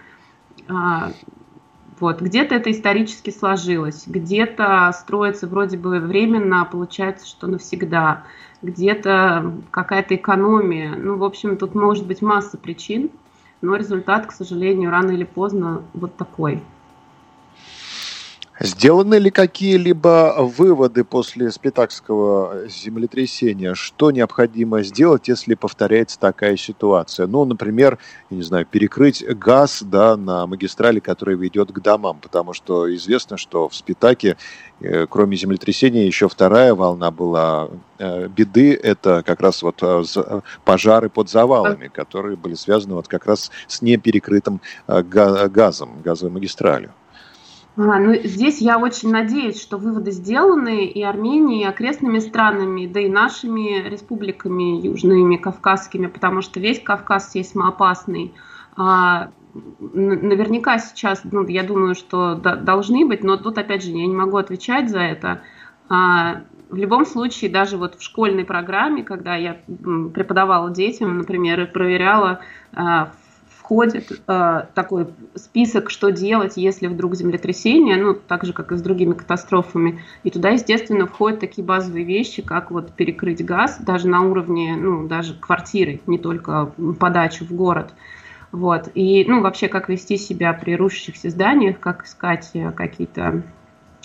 Вот. 2.03 2.19
Где-то 2.19 2.55
это 2.55 2.69
исторически 2.69 3.29
сложилось, 3.29 4.03
где-то 4.07 4.91
строится 4.93 5.47
вроде 5.47 5.77
бы 5.77 6.01
временно, 6.01 6.61
а 6.61 6.65
получается, 6.65 7.25
что 7.25 7.47
навсегда, 7.47 8.25
где-то 8.61 9.53
какая-то 9.71 10.13
экономия. 10.15 10.97
Ну, 10.97 11.15
в 11.15 11.23
общем, 11.23 11.55
тут 11.55 11.75
может 11.75 12.05
быть 12.05 12.21
масса 12.21 12.57
причин, 12.57 13.09
но 13.61 13.77
результат, 13.77 14.25
к 14.25 14.33
сожалению, 14.33 14.91
рано 14.91 15.11
или 15.11 15.23
поздно 15.23 15.83
вот 15.93 16.17
такой. 16.17 16.61
Сделаны 18.59 19.15
ли 19.15 19.31
какие-либо 19.31 20.35
выводы 20.37 21.03
после 21.03 21.51
Сплитакского 21.51 22.67
землетрясения? 22.67 23.73
Что 23.73 24.11
необходимо 24.11 24.83
сделать, 24.83 25.27
если 25.27 25.55
повторяется 25.55 26.19
такая 26.19 26.55
ситуация? 26.55 27.25
Ну, 27.25 27.45
например, 27.45 27.97
я 28.29 28.37
не 28.37 28.43
знаю, 28.43 28.67
перекрыть 28.67 29.25
газ 29.25 29.81
да, 29.81 30.15
на 30.15 30.45
магистрали, 30.45 30.99
которая 30.99 31.35
ведет 31.35 31.71
к 31.71 31.79
домам, 31.79 32.19
потому 32.21 32.53
что 32.53 32.93
известно, 32.95 33.37
что 33.37 33.69
в 33.69 33.75
Спитаке, 33.75 34.37
э, 34.81 35.07
кроме 35.09 35.35
землетрясения, 35.35 36.05
еще 36.05 36.29
вторая 36.29 36.75
волна 36.75 37.09
была 37.09 37.69
э, 37.97 38.27
беды. 38.27 38.75
Это 38.75 39.23
как 39.25 39.41
раз 39.41 39.63
вот 39.63 39.79
э, 39.81 40.03
пожары 40.63 41.09
под 41.09 41.27
завалами, 41.27 41.87
которые 41.87 42.37
были 42.37 42.53
связаны 42.53 42.93
вот 42.93 43.07
как 43.07 43.25
раз 43.25 43.49
с 43.65 43.81
неперекрытым 43.81 44.61
газом, 44.87 46.03
газовой 46.03 46.31
магистралью. 46.31 46.93
А, 47.75 47.99
ну, 47.99 48.13
здесь 48.23 48.61
я 48.61 48.77
очень 48.77 49.09
надеюсь, 49.09 49.59
что 49.59 49.77
выводы 49.77 50.11
сделаны 50.11 50.85
и 50.85 51.01
Арменией, 51.01 51.63
и 51.63 51.67
окрестными 51.67 52.19
странами, 52.19 52.85
да 52.85 52.99
и 52.99 53.09
нашими 53.09 53.87
республиками 53.87 54.79
южными, 54.85 55.37
кавказскими, 55.37 56.07
потому 56.07 56.41
что 56.41 56.59
весь 56.59 56.79
Кавказ 56.79 57.31
сейсмоопасный. 57.31 58.33
А, 58.75 59.31
наверняка 59.79 60.77
сейчас, 60.77 61.23
ну, 61.23 61.47
я 61.47 61.63
думаю, 61.63 61.95
что 61.95 62.35
да, 62.35 62.55
должны 62.55 63.07
быть, 63.07 63.23
но 63.23 63.37
тут, 63.37 63.57
опять 63.57 63.83
же, 63.83 63.89
я 63.89 64.05
не 64.05 64.15
могу 64.15 64.37
отвечать 64.37 64.89
за 64.89 64.99
это. 64.99 65.41
А, 65.89 66.41
в 66.69 66.75
любом 66.75 67.05
случае, 67.07 67.51
даже 67.51 67.77
вот 67.77 67.95
в 67.95 68.03
школьной 68.03 68.45
программе, 68.45 69.03
когда 69.03 69.35
я 69.35 69.57
преподавала 70.13 70.69
детям, 70.69 71.17
например, 71.17 71.61
и 71.61 71.65
проверяла, 71.65 72.39
а, 72.71 73.11
входит 73.63 74.11
э, 74.27 74.65
такой 74.73 75.07
список, 75.35 75.89
что 75.89 76.11
делать, 76.11 76.57
если 76.57 76.87
вдруг 76.87 77.15
землетрясение, 77.15 77.95
ну, 77.95 78.13
так 78.13 78.43
же, 78.43 78.51
как 78.51 78.73
и 78.73 78.75
с 78.75 78.81
другими 78.81 79.13
катастрофами. 79.13 80.01
И 80.23 80.31
туда, 80.31 80.49
естественно, 80.49 81.07
входят 81.07 81.39
такие 81.39 81.63
базовые 81.63 82.03
вещи, 82.03 82.41
как 82.41 82.71
вот 82.71 82.91
перекрыть 82.91 83.43
газ, 83.43 83.79
даже 83.79 84.09
на 84.09 84.21
уровне, 84.21 84.75
ну, 84.75 85.07
даже 85.07 85.35
квартиры, 85.35 86.01
не 86.07 86.17
только 86.17 86.73
подачу 86.99 87.45
в 87.45 87.53
город. 87.53 87.93
Вот. 88.51 88.89
И, 88.95 89.23
ну, 89.25 89.41
вообще, 89.41 89.69
как 89.69 89.87
вести 89.87 90.17
себя 90.17 90.51
при 90.51 90.75
рушащихся 90.75 91.29
зданиях, 91.29 91.79
как 91.79 92.03
искать 92.03 92.51
э, 92.55 92.71
какие-то 92.71 93.43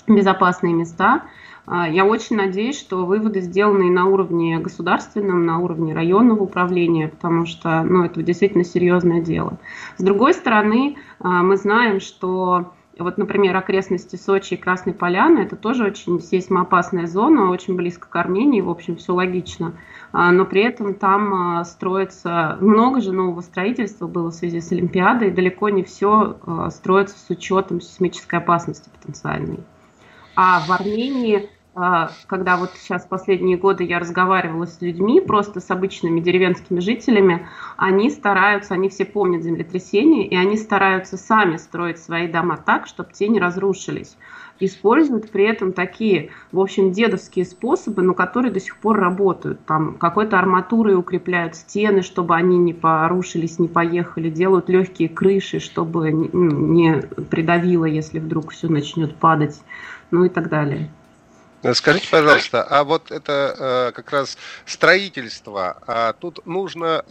безопасные 0.07 0.73
места. 0.73 1.23
А, 1.69 1.87
я 1.87 2.03
очень 2.03 2.35
надеюсь, 2.35 2.79
что 2.79 3.05
выводы 3.05 3.41
сделаны 3.41 3.91
на 3.91 4.07
уровне 4.07 4.57
государственном, 4.57 5.45
на 5.45 5.59
уровне 5.59 5.93
районного 5.93 6.41
управления, 6.41 7.09
потому 7.09 7.45
что 7.45 7.83
ну, 7.83 8.03
это 8.03 8.23
действительно 8.23 8.63
серьезное 8.63 9.21
дело. 9.21 9.59
С 9.97 10.03
другой 10.03 10.33
стороны, 10.33 10.97
а, 11.19 11.43
мы 11.43 11.57
знаем, 11.57 11.99
что 11.99 12.73
вот, 12.97 13.19
например, 13.19 13.55
окрестности 13.55 14.15
Сочи 14.15 14.55
и 14.55 14.57
Красной 14.57 14.93
Поляны, 14.93 15.39
это 15.39 15.55
тоже 15.55 15.85
очень 15.85 16.19
сейсмоопасная 16.19 17.05
зона, 17.05 17.51
очень 17.51 17.75
близко 17.75 18.09
к 18.09 18.15
Армении, 18.15 18.61
в 18.61 18.69
общем, 18.69 18.95
все 18.97 19.13
логично. 19.13 19.73
А, 20.11 20.31
но 20.31 20.45
при 20.45 20.63
этом 20.63 20.95
там 20.95 21.63
строится 21.65 22.57
много 22.61 22.99
же 22.99 23.11
нового 23.11 23.41
строительства 23.41 24.07
было 24.07 24.31
в 24.31 24.33
связи 24.33 24.59
с 24.59 24.71
Олимпиадой, 24.71 25.29
далеко 25.29 25.69
не 25.69 25.83
все 25.83 26.37
строится 26.71 27.15
с 27.19 27.29
учетом 27.29 27.79
сейсмической 27.79 28.39
опасности 28.39 28.89
потенциальной. 28.89 29.59
А 30.35 30.61
в 30.61 30.71
Армении 30.71 31.49
когда 32.27 32.57
вот 32.57 32.71
сейчас 32.75 33.05
последние 33.05 33.57
годы 33.57 33.83
я 33.83 33.99
разговаривала 33.99 34.65
с 34.65 34.81
людьми, 34.81 35.21
просто 35.21 35.59
с 35.59 35.71
обычными 35.71 36.19
деревенскими 36.19 36.79
жителями, 36.79 37.47
они 37.77 38.09
стараются, 38.09 38.73
они 38.73 38.89
все 38.89 39.05
помнят 39.05 39.43
землетрясение, 39.43 40.27
и 40.27 40.35
они 40.35 40.57
стараются 40.57 41.15
сами 41.17 41.57
строить 41.57 41.99
свои 41.99 42.27
дома 42.27 42.57
так, 42.57 42.87
чтобы 42.87 43.13
те 43.13 43.27
не 43.27 43.39
разрушились. 43.39 44.17
Используют 44.61 45.31
при 45.31 45.45
этом 45.45 45.71
такие, 45.71 46.31
в 46.51 46.59
общем, 46.59 46.91
дедовские 46.91 47.45
способы, 47.45 48.01
но 48.01 48.13
которые 48.13 48.51
до 48.51 48.59
сих 48.59 48.75
пор 48.77 48.99
работают. 48.99 49.65
Там 49.65 49.95
какой-то 49.95 50.37
арматурой 50.37 50.95
укрепляют 50.95 51.55
стены, 51.55 52.01
чтобы 52.01 52.35
они 52.35 52.57
не 52.57 52.73
порушились, 52.73 53.57
не 53.57 53.69
поехали, 53.69 54.29
делают 54.29 54.67
легкие 54.67 55.07
крыши, 55.07 55.59
чтобы 55.59 56.11
не 56.11 57.01
придавило, 57.29 57.85
если 57.85 58.19
вдруг 58.19 58.51
все 58.51 58.67
начнет 58.67 59.15
падать, 59.15 59.61
ну 60.11 60.25
и 60.25 60.29
так 60.29 60.49
далее. 60.49 60.89
Э, 61.61 61.73
скажите, 61.73 62.07
пожалуйста, 62.09 62.63
а 62.63 62.83
вот 62.85 63.11
это 63.11 63.55
э, 63.57 63.91
как 63.93 64.11
раз 64.11 64.37
строительство, 64.65 65.81
а 65.87 66.13
тут 66.13 66.45
нужно, 66.45 67.03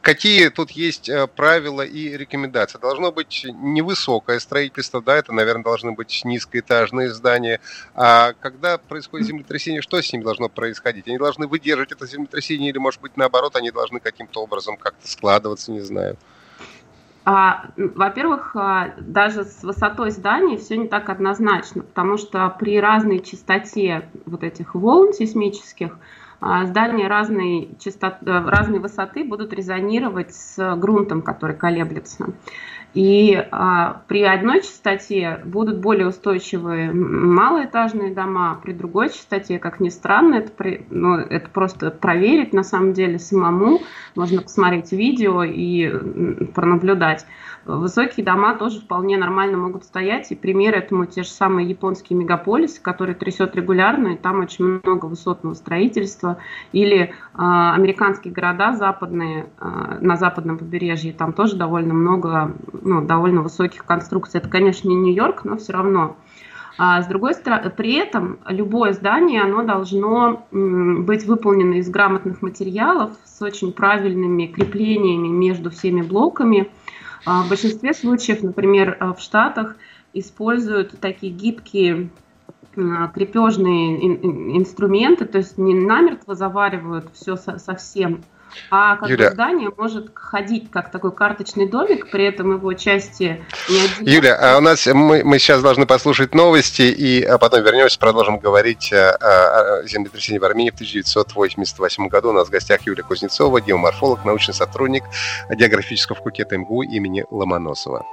какие 0.00 0.48
тут 0.48 0.70
есть 0.70 1.08
э, 1.08 1.26
правила 1.26 1.82
и 1.82 2.16
рекомендации? 2.16 2.78
Должно 2.78 3.10
быть 3.10 3.44
невысокое 3.44 4.38
строительство, 4.38 5.02
да, 5.02 5.16
это, 5.16 5.32
наверное, 5.32 5.64
должны 5.64 5.92
быть 5.92 6.22
низкоэтажные 6.24 7.10
здания. 7.10 7.60
А 7.94 8.34
когда 8.40 8.78
происходит 8.78 9.26
землетрясение, 9.26 9.82
что 9.82 10.00
с 10.00 10.12
ними 10.12 10.22
должно 10.22 10.48
происходить? 10.48 11.08
Они 11.08 11.18
должны 11.18 11.48
выдерживать 11.48 11.90
это 11.92 12.06
землетрясение 12.06 12.70
или, 12.70 12.78
может 12.78 13.00
быть, 13.00 13.16
наоборот, 13.16 13.56
они 13.56 13.72
должны 13.72 13.98
каким-то 13.98 14.42
образом 14.42 14.76
как-то 14.76 15.08
складываться, 15.08 15.72
не 15.72 15.80
знаю? 15.80 16.16
А, 17.24 17.66
во-первых, 17.76 18.56
а, 18.56 18.94
даже 18.98 19.44
с 19.44 19.62
высотой 19.62 20.10
зданий 20.10 20.56
все 20.56 20.76
не 20.76 20.88
так 20.88 21.08
однозначно, 21.08 21.82
потому 21.82 22.16
что 22.16 22.48
при 22.58 22.80
разной 22.80 23.20
частоте 23.20 24.08
вот 24.26 24.42
этих 24.42 24.74
волн 24.74 25.12
сейсмических 25.12 25.98
а, 26.40 26.66
здания 26.66 27.06
разной, 27.06 27.70
частоты, 27.78 28.26
э, 28.26 28.44
разной 28.48 28.80
высоты 28.80 29.22
будут 29.22 29.52
резонировать 29.52 30.34
с 30.34 30.74
грунтом, 30.74 31.22
который 31.22 31.54
колеблется. 31.54 32.26
И 32.94 33.34
а, 33.50 34.02
при 34.06 34.22
одной 34.22 34.60
частоте 34.60 35.40
будут 35.44 35.78
более 35.78 36.08
устойчивые 36.08 36.92
малоэтажные 36.92 38.12
дома, 38.12 38.60
при 38.62 38.72
другой 38.72 39.08
частоте, 39.08 39.58
как 39.58 39.80
ни 39.80 39.88
странно, 39.88 40.36
это, 40.36 40.50
при, 40.50 40.84
ну, 40.90 41.14
это 41.14 41.48
просто 41.48 41.90
проверить 41.90 42.52
на 42.52 42.62
самом 42.62 42.92
деле 42.92 43.18
самому. 43.18 43.80
Можно 44.14 44.42
посмотреть 44.42 44.92
видео 44.92 45.42
и 45.42 45.88
пронаблюдать. 46.54 47.24
Высокие 47.64 48.26
дома 48.26 48.54
тоже 48.56 48.80
вполне 48.80 49.16
нормально 49.16 49.56
могут 49.56 49.84
стоять, 49.84 50.32
и 50.32 50.34
пример 50.34 50.74
этому 50.74 51.06
те 51.06 51.22
же 51.22 51.28
самые 51.28 51.68
японские 51.68 52.18
мегаполисы, 52.18 52.82
которые 52.82 53.14
трясет 53.14 53.54
регулярно, 53.54 54.08
и 54.08 54.16
там 54.16 54.40
очень 54.40 54.80
много 54.82 55.06
высотного 55.06 55.54
строительства, 55.54 56.38
или 56.72 56.98
э, 57.02 57.10
американские 57.34 58.34
города 58.34 58.72
западные, 58.72 59.46
э, 59.60 59.98
на 60.00 60.16
западном 60.16 60.58
побережье, 60.58 61.12
там 61.12 61.32
тоже 61.32 61.56
довольно 61.56 61.94
много, 61.94 62.52
ну, 62.72 63.00
довольно 63.00 63.42
высоких 63.42 63.84
конструкций. 63.84 64.40
Это, 64.40 64.48
конечно, 64.48 64.88
не 64.88 64.96
Нью-Йорк, 64.96 65.44
но 65.44 65.56
все 65.56 65.72
равно. 65.72 66.16
А 66.78 67.00
с 67.00 67.06
другой 67.06 67.34
стороны, 67.34 67.70
при 67.70 67.94
этом 67.94 68.38
любое 68.48 68.92
здание, 68.92 69.42
оно 69.42 69.62
должно 69.62 70.46
быть 70.50 71.26
выполнено 71.26 71.74
из 71.74 71.88
грамотных 71.88 72.42
материалов 72.42 73.12
с 73.24 73.40
очень 73.42 73.72
правильными 73.72 74.46
креплениями 74.46 75.28
между 75.28 75.70
всеми 75.70 76.02
блоками– 76.02 76.68
в 77.24 77.48
большинстве 77.48 77.94
случаев, 77.94 78.42
например, 78.42 78.96
э, 78.98 79.12
в 79.12 79.20
Штатах 79.20 79.76
используют 80.12 80.98
такие 81.00 81.32
гибкие 81.32 82.10
крепежные 82.74 84.56
инструменты, 84.56 85.26
то 85.26 85.38
есть 85.38 85.58
не 85.58 85.74
намертво 85.74 86.34
заваривают 86.34 87.10
все 87.12 87.36
совсем, 87.36 88.22
а 88.70 88.96
как 88.96 89.08
Юля. 89.08 89.30
здание 89.30 89.70
может 89.76 90.10
ходить 90.14 90.70
как 90.70 90.90
такой 90.90 91.12
карточный 91.12 91.68
домик, 91.68 92.10
при 92.10 92.24
этом 92.24 92.52
его 92.52 92.72
части 92.74 93.44
не 93.68 93.80
один. 93.80 94.06
Юля, 94.06 94.38
а 94.40 94.58
у 94.58 94.60
нас 94.60 94.86
мы, 94.86 95.22
мы 95.24 95.38
сейчас 95.38 95.62
должны 95.62 95.86
послушать 95.86 96.34
новости 96.34 96.82
и 96.82 97.22
а 97.22 97.38
потом 97.38 97.62
вернемся, 97.62 97.98
продолжим 97.98 98.38
говорить 98.38 98.92
о, 98.92 99.80
о 99.80 99.86
землетрясении 99.86 100.38
в 100.38 100.44
Армении 100.44 100.70
в 100.70 100.74
1988 100.74 102.08
году. 102.08 102.30
У 102.30 102.32
нас 102.32 102.48
в 102.48 102.50
гостях 102.50 102.82
Юлия 102.86 103.02
Кузнецова, 103.02 103.60
геоморфолог, 103.60 104.24
научный 104.24 104.54
сотрудник 104.54 105.04
географического 105.50 106.16
факультета 106.16 106.56
МГУ 106.56 106.82
имени 106.82 107.24
Ломоносова. 107.30 108.04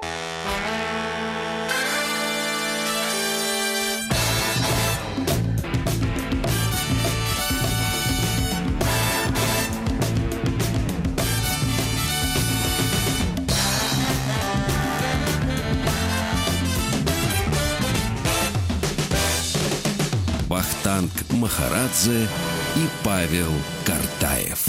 Махарадзе 21.39 22.27
и 22.75 22.87
Павел 23.01 23.47
Картаев. 23.85 24.59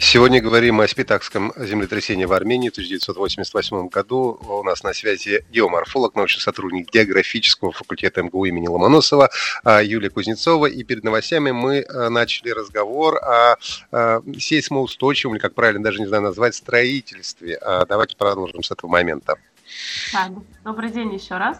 Сегодня 0.00 0.40
говорим 0.40 0.80
о 0.80 0.88
спитакском 0.88 1.52
землетрясении 1.58 2.24
в 2.24 2.32
Армении 2.32 2.70
в 2.70 2.72
1988 2.72 3.88
году. 3.88 4.40
У 4.48 4.62
нас 4.62 4.82
на 4.84 4.94
связи 4.94 5.44
геоморфолог, 5.50 6.14
научный 6.14 6.40
сотрудник 6.40 6.90
географического 6.90 7.72
факультета 7.72 8.22
МГУ 8.22 8.46
имени 8.46 8.68
Ломоносова 8.68 9.28
а, 9.64 9.82
Юлия 9.82 10.08
Кузнецова. 10.08 10.64
И 10.64 10.82
перед 10.82 11.04
новостями 11.04 11.50
мы 11.50 11.82
а, 11.82 12.08
начали 12.08 12.48
разговор 12.48 13.18
о 13.22 13.56
сейсмоустойчивом, 14.38 15.34
или 15.34 15.42
как 15.42 15.54
правильно 15.54 15.84
даже 15.84 16.00
не 16.00 16.06
знаю 16.06 16.22
назвать, 16.22 16.54
строительстве. 16.54 17.56
А, 17.56 17.84
давайте 17.84 18.16
продолжим 18.16 18.62
с 18.62 18.70
этого 18.70 18.90
момента. 18.90 19.36
добрый 20.64 20.90
день 20.90 21.12
еще 21.12 21.36
раз. 21.36 21.58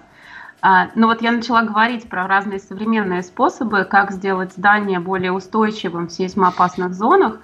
А, 0.65 0.91
ну 0.95 1.09
вот 1.09 1.23
я 1.23 1.33
начала 1.33 1.63
говорить 1.63 2.09
про 2.09 2.29
разные 2.29 2.61
современные 2.61 3.25
способы, 3.25 3.85
как 3.85 4.13
сделать 4.13 4.53
здание 4.53 5.01
более 5.01 5.33
устойчивым 5.33 6.07
в 6.07 6.13
сейсмоопасных 6.13 6.95
зонах. 6.95 7.39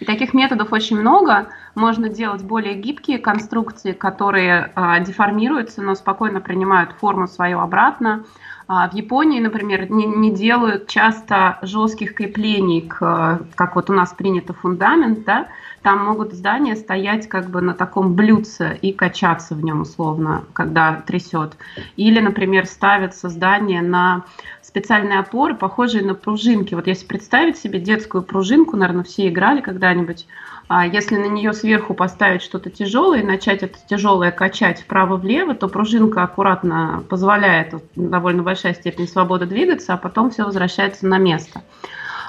И 0.00 0.04
таких 0.04 0.34
методов 0.34 0.70
очень 0.72 1.00
много. 1.00 1.48
Можно 1.74 2.10
делать 2.10 2.44
более 2.44 2.74
гибкие 2.74 3.18
конструкции, 3.18 3.92
которые 3.92 4.70
а, 4.74 5.00
деформируются, 5.00 5.80
но 5.80 5.94
спокойно 5.94 6.40
принимают 6.40 6.92
форму 6.92 7.26
свою 7.26 7.60
обратно. 7.60 8.24
А 8.68 8.86
в 8.86 8.92
Японии, 8.92 9.40
например, 9.40 9.90
не, 9.90 10.04
не 10.04 10.30
делают 10.30 10.88
часто 10.88 11.58
жестких 11.62 12.12
креплений, 12.12 12.82
к, 12.82 13.40
как 13.54 13.76
вот 13.76 13.88
у 13.88 13.94
нас 13.94 14.12
принято 14.12 14.52
фундамент, 14.52 15.24
да, 15.24 15.48
там 15.80 16.04
могут 16.04 16.34
здания 16.34 16.76
стоять 16.76 17.28
как 17.28 17.48
бы 17.48 17.62
на 17.62 17.72
таком 17.72 18.14
блюдце 18.14 18.78
и 18.82 18.92
качаться 18.92 19.54
в 19.54 19.64
нем 19.64 19.80
условно, 19.80 20.44
когда 20.52 20.96
трясет. 21.06 21.56
Или, 21.96 22.20
например, 22.20 22.66
ставятся 22.66 23.30
здания 23.30 23.80
на 23.80 24.24
специальные 24.60 25.20
опоры, 25.20 25.54
похожие 25.54 26.04
на 26.04 26.14
пружинки. 26.14 26.74
Вот 26.74 26.86
если 26.86 27.06
представить 27.06 27.56
себе 27.56 27.80
детскую 27.80 28.22
пружинку, 28.22 28.76
наверное, 28.76 29.04
все 29.04 29.28
играли 29.28 29.62
когда-нибудь, 29.62 30.26
а 30.68 30.86
если 30.86 31.16
на 31.16 31.26
нее 31.26 31.54
сверху 31.54 31.94
поставить 31.94 32.42
что-то 32.42 32.68
тяжелое 32.68 33.20
и 33.20 33.26
начать 33.26 33.62
это 33.62 33.78
тяжелое 33.88 34.30
качать 34.30 34.82
вправо-влево, 34.82 35.54
то 35.54 35.66
пружинка 35.68 36.22
аккуратно 36.22 37.02
позволяет 37.08 37.74
довольно 37.96 38.42
большая 38.42 38.74
степень 38.74 39.08
свободы 39.08 39.46
двигаться, 39.46 39.94
а 39.94 39.96
потом 39.96 40.30
все 40.30 40.44
возвращается 40.44 41.06
на 41.06 41.16
место. 41.16 41.62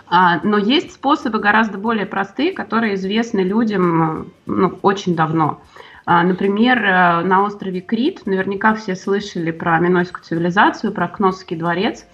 А, 0.07 0.39
но 0.43 0.57
есть 0.57 0.93
способы 0.93 1.39
гораздо 1.39 1.77
более 1.77 2.05
простые, 2.05 2.53
которые 2.53 2.95
известны 2.95 3.41
людям 3.41 4.31
ну, 4.45 4.79
очень 4.81 5.15
давно. 5.15 5.61
А, 6.05 6.23
например, 6.23 6.83
э, 6.83 7.21
на 7.21 7.43
острове 7.43 7.81
Крит, 7.81 8.25
наверняка 8.25 8.73
все 8.73 8.95
слышали 8.95 9.51
про 9.51 9.77
Минойскую 9.79 10.23
цивилизацию, 10.23 10.93
про 10.93 11.07
Кносский 11.07 11.55
дворец. 11.55 12.05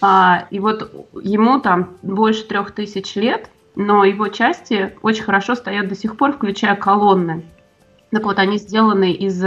А, 0.00 0.46
и 0.50 0.58
вот 0.58 1.08
ему 1.22 1.60
там 1.60 1.96
больше 2.02 2.44
трех 2.48 2.72
тысяч 2.72 3.14
лет, 3.14 3.48
но 3.76 4.04
его 4.04 4.28
части 4.28 4.94
очень 5.02 5.22
хорошо 5.22 5.54
стоят 5.54 5.86
до 5.88 5.94
сих 5.94 6.16
пор, 6.16 6.32
включая 6.32 6.74
колонны. 6.74 7.44
Так 8.10 8.24
вот, 8.24 8.38
они 8.38 8.58
сделаны 8.58 9.12
из 9.12 9.44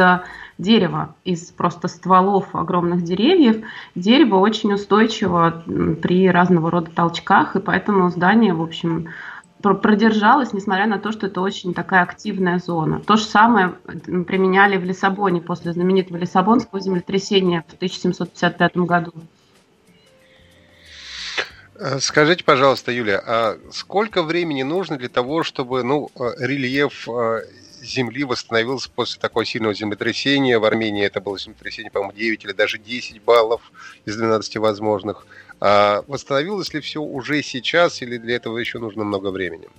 дерева, 0.58 1.16
из 1.24 1.52
просто 1.52 1.88
стволов 1.88 2.54
огромных 2.54 3.02
деревьев. 3.02 3.66
Дерево 3.96 4.36
очень 4.36 4.74
устойчиво 4.74 5.64
при 6.02 6.30
разного 6.30 6.70
рода 6.70 6.92
толчках, 6.92 7.56
и 7.56 7.60
поэтому 7.60 8.10
здание, 8.10 8.54
в 8.54 8.62
общем, 8.62 9.08
продержалось, 9.62 10.54
несмотря 10.54 10.86
на 10.88 11.00
то, 11.00 11.12
что 11.12 11.28
это 11.28 11.42
очень 11.42 11.74
такая 11.74 12.04
активная 12.04 12.60
зона. 12.60 13.00
То 13.00 13.16
же 13.16 13.24
самое 13.24 13.70
применяли 13.70 14.78
в 14.78 14.84
Лиссабоне 14.84 15.42
после 15.42 15.74
знаменитого 15.74 16.18
Лиссабонского 16.18 16.80
землетрясения 16.80 17.66
в 17.68 17.74
1755 17.74 18.78
году. 18.78 19.14
Э, 21.80 22.00
скажите, 22.00 22.44
пожалуйста, 22.44 22.92
Юлия, 22.92 23.22
а 23.26 23.58
сколько 23.72 24.22
времени 24.22 24.64
нужно 24.64 24.98
для 24.98 25.08
того, 25.08 25.44
чтобы 25.44 25.84
ну, 25.84 26.10
э, 26.20 26.32
рельеф 26.40 27.08
э, 27.08 27.44
Земли 27.82 28.26
восстановился 28.26 28.90
после 28.94 29.22
такого 29.22 29.46
сильного 29.46 29.74
землетрясения? 29.74 30.60
В 30.60 30.66
Армении 30.66 31.06
это 31.06 31.22
было 31.22 31.40
землетрясение, 31.40 31.90
по-моему, 31.90 32.14
9 32.14 32.44
или 32.44 32.52
даже 32.52 32.80
10 32.80 33.22
баллов 33.24 33.72
из 34.04 34.18
12 34.18 34.58
возможных. 34.58 35.26
А 35.62 36.04
восстановилось 36.08 36.74
ли 36.74 36.82
все 36.82 37.02
уже 37.02 37.42
сейчас 37.44 38.02
или 38.02 38.18
для 38.18 38.36
этого 38.36 38.58
еще 38.58 38.80
нужно 38.80 39.06
много 39.06 39.32
времени? 39.32 39.70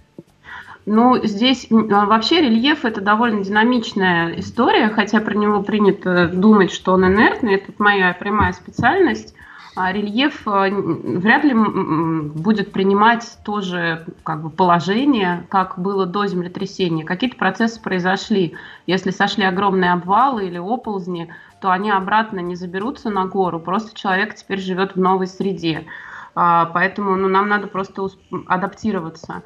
Ну, 0.86 1.22
здесь 1.22 1.66
а, 1.70 2.06
вообще 2.06 2.40
рельеф 2.40 2.86
это 2.86 3.02
довольно 3.02 3.44
динамичная 3.44 4.40
история, 4.40 4.88
хотя 4.88 5.20
про 5.20 5.34
него 5.34 5.62
принято 5.62 6.28
думать, 6.28 6.72
что 6.72 6.94
он 6.94 7.04
инертный. 7.04 7.56
Это 7.56 7.72
моя 7.76 8.16
прямая 8.18 8.54
специальность. 8.54 9.34
А 9.76 9.92
рельеф 9.92 10.42
а, 10.46 10.68
вряд 10.68 11.44
ли 11.44 11.54
будет 11.54 12.72
принимать 12.72 13.38
тоже 13.44 14.04
как 14.24 14.42
бы, 14.42 14.50
положение, 14.50 15.46
как 15.48 15.78
было 15.78 16.06
до 16.06 16.26
землетрясения. 16.26 17.04
Какие-то 17.04 17.36
процессы 17.36 17.80
произошли. 17.80 18.54
Если 18.86 19.10
сошли 19.10 19.44
огромные 19.44 19.92
обвалы 19.92 20.46
или 20.46 20.58
оползни, 20.58 21.32
то 21.60 21.70
они 21.70 21.90
обратно 21.90 22.40
не 22.40 22.56
заберутся 22.56 23.10
на 23.10 23.26
гору, 23.26 23.60
просто 23.60 23.96
человек 23.96 24.34
теперь 24.34 24.58
живет 24.58 24.96
в 24.96 25.00
новой 25.00 25.26
среде. 25.26 25.86
А, 26.34 26.66
поэтому 26.66 27.16
ну, 27.16 27.28
нам 27.28 27.48
надо 27.48 27.66
просто 27.66 28.08
адаптироваться. 28.46 29.42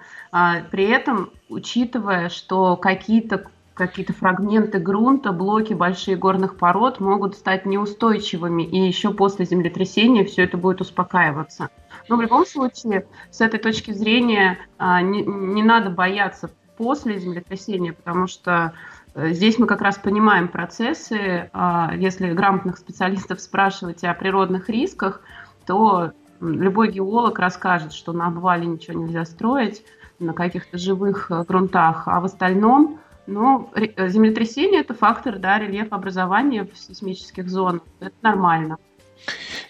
При 0.70 0.84
этом, 0.84 1.30
учитывая, 1.48 2.28
что 2.28 2.76
какие-то 2.76 3.46
какие-то 3.74 4.12
фрагменты 4.12 4.78
грунта, 4.78 5.32
блоки 5.32 5.74
больших 5.74 6.18
горных 6.18 6.56
пород 6.56 7.00
могут 7.00 7.34
стать 7.34 7.66
неустойчивыми, 7.66 8.62
и 8.62 8.78
еще 8.78 9.12
после 9.12 9.44
землетрясения 9.44 10.24
все 10.24 10.44
это 10.44 10.56
будет 10.56 10.80
успокаиваться. 10.80 11.70
Но 12.08 12.16
в 12.16 12.22
любом 12.22 12.46
случае, 12.46 13.06
с 13.30 13.40
этой 13.40 13.58
точки 13.58 13.92
зрения, 13.92 14.58
а, 14.78 15.02
не, 15.02 15.22
не 15.22 15.62
надо 15.62 15.90
бояться 15.90 16.50
после 16.76 17.18
землетрясения, 17.18 17.92
потому 17.92 18.26
что 18.26 18.74
э, 19.14 19.32
Здесь 19.32 19.58
мы 19.58 19.66
как 19.66 19.80
раз 19.80 19.96
понимаем 19.96 20.48
процессы. 20.48 21.48
А, 21.52 21.92
если 21.96 22.32
грамотных 22.32 22.78
специалистов 22.78 23.40
спрашивать 23.40 24.02
о 24.04 24.14
природных 24.14 24.68
рисках, 24.68 25.20
то 25.66 26.12
любой 26.40 26.90
геолог 26.90 27.38
расскажет, 27.38 27.92
что 27.92 28.12
на 28.12 28.26
обвале 28.26 28.66
ничего 28.66 29.00
нельзя 29.00 29.24
строить, 29.24 29.84
на 30.18 30.32
каких-то 30.32 30.78
живых 30.78 31.30
э, 31.30 31.44
грунтах, 31.44 32.06
а 32.06 32.20
в 32.20 32.24
остальном 32.24 33.00
ну, 33.26 33.70
э, 33.74 34.08
землетрясение– 34.08 34.80
это 34.82 34.94
фактор, 34.94 35.38
да, 35.38 35.58
рельеф 35.58 35.92
образования 35.92 36.64
в 36.64 36.78
сейсмических 36.78 37.48
зонах. 37.48 37.82
Это 38.00 38.14
нормально. 38.22 38.78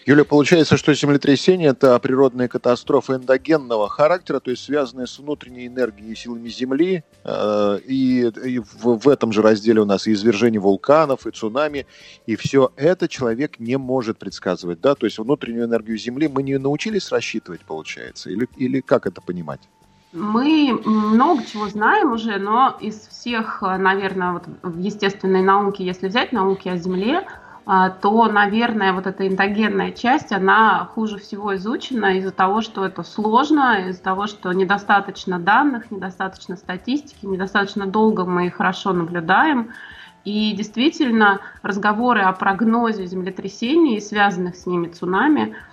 Юля, 0.05 0.23
получается, 0.23 0.77
что 0.77 0.93
землетрясение– 0.93 1.69
это 1.71 1.97
природная 1.99 2.47
катастрофа 2.47 3.15
эндогенного 3.15 3.89
характера, 3.89 4.39
то 4.39 4.51
есть 4.51 4.63
связанная 4.63 5.07
с 5.07 5.17
внутренней 5.17 5.67
энергией 5.67 6.11
и 6.11 6.15
силами 6.15 6.47
Земли. 6.49 7.03
Э, 7.23 7.79
и, 7.83 8.27
и 8.27 8.59
в, 8.59 8.99
в 8.99 9.09
этом 9.09 9.31
же 9.31 9.41
разделе 9.41 9.81
у 9.81 9.85
нас 9.85 10.05
и 10.05 10.13
извержение 10.13 10.59
вулканов, 10.59 11.25
и 11.25 11.31
цунами. 11.31 11.87
И 12.27 12.35
все 12.35 12.71
это 12.75 13.07
человек 13.07 13.59
не 13.59 13.77
может 13.77 14.19
предсказывать. 14.19 14.79
Да? 14.81 14.93
То 14.93 15.05
есть 15.07 15.17
внутреннюю 15.17 15.65
энергию 15.65 15.97
Земли 15.97 16.27
мы 16.27 16.43
не 16.43 16.59
научились 16.59 17.11
рассчитывать, 17.11 17.61
получается? 17.61 18.29
Или, 18.29 18.47
или 18.57 18.81
как 18.81 19.07
это 19.07 19.21
понимать? 19.21 19.61
Мы 20.15 20.79
много 20.85 21.43
чего 21.43 21.67
знаем 21.67 22.13
уже, 22.13 22.37
но 22.37 22.77
из 22.79 23.05
всех, 23.07 23.61
наверное, 23.61 24.31
вот 24.31 24.43
в 24.63 24.79
естественной 24.79 25.41
науке, 25.41 25.85
если 25.85 26.07
взять 26.07 26.31
науки 26.31 26.69
о 26.69 26.77
Земле, 26.77 27.27
а, 27.65 27.89
то, 27.89 28.27
наверное, 28.27 28.93
вот 28.93 29.07
эта 29.07 29.27
эндогенная 29.27 29.91
часть, 29.91 30.31
она 30.31 30.85
хуже 30.93 31.17
всего 31.17 31.55
изучена 31.57 32.17
из-за 32.17 32.31
того, 32.31 32.61
что 32.61 32.85
это 32.85 33.03
сложно, 33.03 33.89
из-за 33.89 34.01
того, 34.01 34.27
что 34.27 34.53
недостаточно 34.53 35.37
данных, 35.37 35.91
недостаточно 35.91 36.55
статистики, 36.55 37.25
недостаточно 37.25 37.85
долго 37.85 38.23
мы 38.23 38.49
хорошо 38.49 38.93
наблюдаем. 38.93 39.71
И 40.23 40.53
действительно, 40.53 41.41
разговоры 41.61 42.21
о 42.21 42.31
прогнозе 42.31 43.05
землетрясений 43.05 43.97
и 43.97 44.01
связанных 44.01 44.55
с 44.55 44.65
ними 44.65 44.87
цунами– 44.87 45.55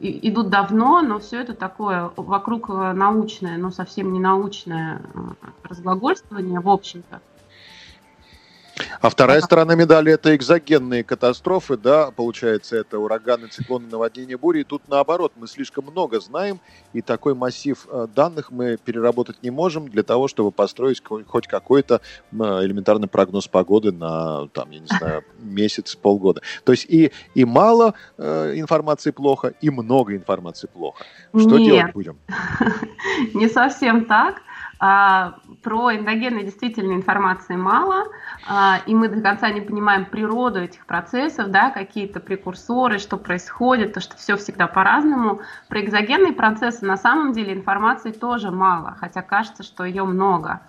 идут 0.00 0.48
давно, 0.48 1.02
но 1.02 1.18
все 1.18 1.40
это 1.40 1.54
такое 1.54 2.10
вокруг 2.16 2.70
э, 2.70 2.92
научное, 2.92 3.56
но 3.56 3.70
совсем 3.70 4.12
не 4.12 4.20
научное 4.20 5.00
э, 5.14 5.18
разглагольствование, 5.64 6.60
в 6.60 6.68
общем-то. 6.68 7.20
А 9.00 9.08
вторая 9.08 9.40
сторона 9.40 9.74
медали– 9.74 10.12
это 10.14 10.34
экзогенные 10.34 11.04
катастрофы, 11.04 11.76
да, 11.76 12.10
получается, 12.10 12.76
это 12.76 12.98
ураганы, 12.98 13.46
циклоны, 13.46 13.86
наводнения, 13.88 14.36
бури. 14.36 14.60
И 14.60 14.64
тут 14.64 14.88
наоборот, 14.88 15.32
мы 15.36 15.46
слишком 15.46 15.84
много 15.84 16.20
знаем, 16.20 16.60
и 16.92 17.00
такой 17.00 17.34
массив 17.34 17.86
э, 17.88 18.08
данных 18.14 18.50
мы 18.50 18.76
переработать 18.76 19.42
не 19.42 19.50
можем 19.50 19.88
для 19.88 20.02
того, 20.02 20.26
чтобы 20.26 20.50
построить 20.50 21.02
хоть 21.04 21.46
какой-то 21.46 22.00
элементарный 22.32 23.08
прогноз 23.08 23.46
погоды 23.46 23.92
на, 23.92 24.48
там, 24.48 24.70
я 24.70 24.80
не 24.80 24.86
знаю, 24.86 25.24
месяц, 25.38 25.94
полгода. 25.94 26.42
То 26.64 26.72
есть 26.72 26.86
и, 26.86 27.12
и 27.34 27.44
мало 27.44 27.94
э, 28.18 28.54
информации 28.56 29.12
плохо, 29.12 29.54
и 29.60 29.70
много 29.70 30.16
информации 30.16 30.66
плохо. 30.66 31.04
Что 31.30 31.58
Нет. 31.58 31.66
делать 31.66 31.92
будем? 31.92 32.18
Не 33.34 33.48
совсем 33.48 34.06
так. 34.06 34.42
А, 34.80 35.34
про 35.62 35.94
эндогены 35.94 36.42
действительно 36.42 36.94
информации 36.94 37.56
мало, 37.56 38.06
а, 38.48 38.80
и 38.86 38.94
мы 38.94 39.08
до 39.08 39.20
конца 39.20 39.50
не 39.50 39.60
понимаем 39.60 40.04
природу 40.04 40.60
этих 40.60 40.84
процессов, 40.86 41.48
да, 41.48 41.70
какие-то 41.70 42.20
прекурсоры, 42.20 42.98
что 42.98 43.16
происходит, 43.16 43.94
то, 43.94 44.00
что 44.00 44.16
все 44.16 44.36
всегда 44.36 44.66
по-разному. 44.66 45.40
Про 45.68 45.80
экзогенные 45.80 46.32
процессы 46.32 46.84
на 46.84 46.96
самом 46.96 47.32
деле 47.32 47.54
информации 47.54 48.10
тоже 48.10 48.50
мало, 48.50 48.96
хотя 48.98 49.22
кажется, 49.22 49.62
что 49.62 49.84
ее 49.84 50.04
много. 50.04 50.60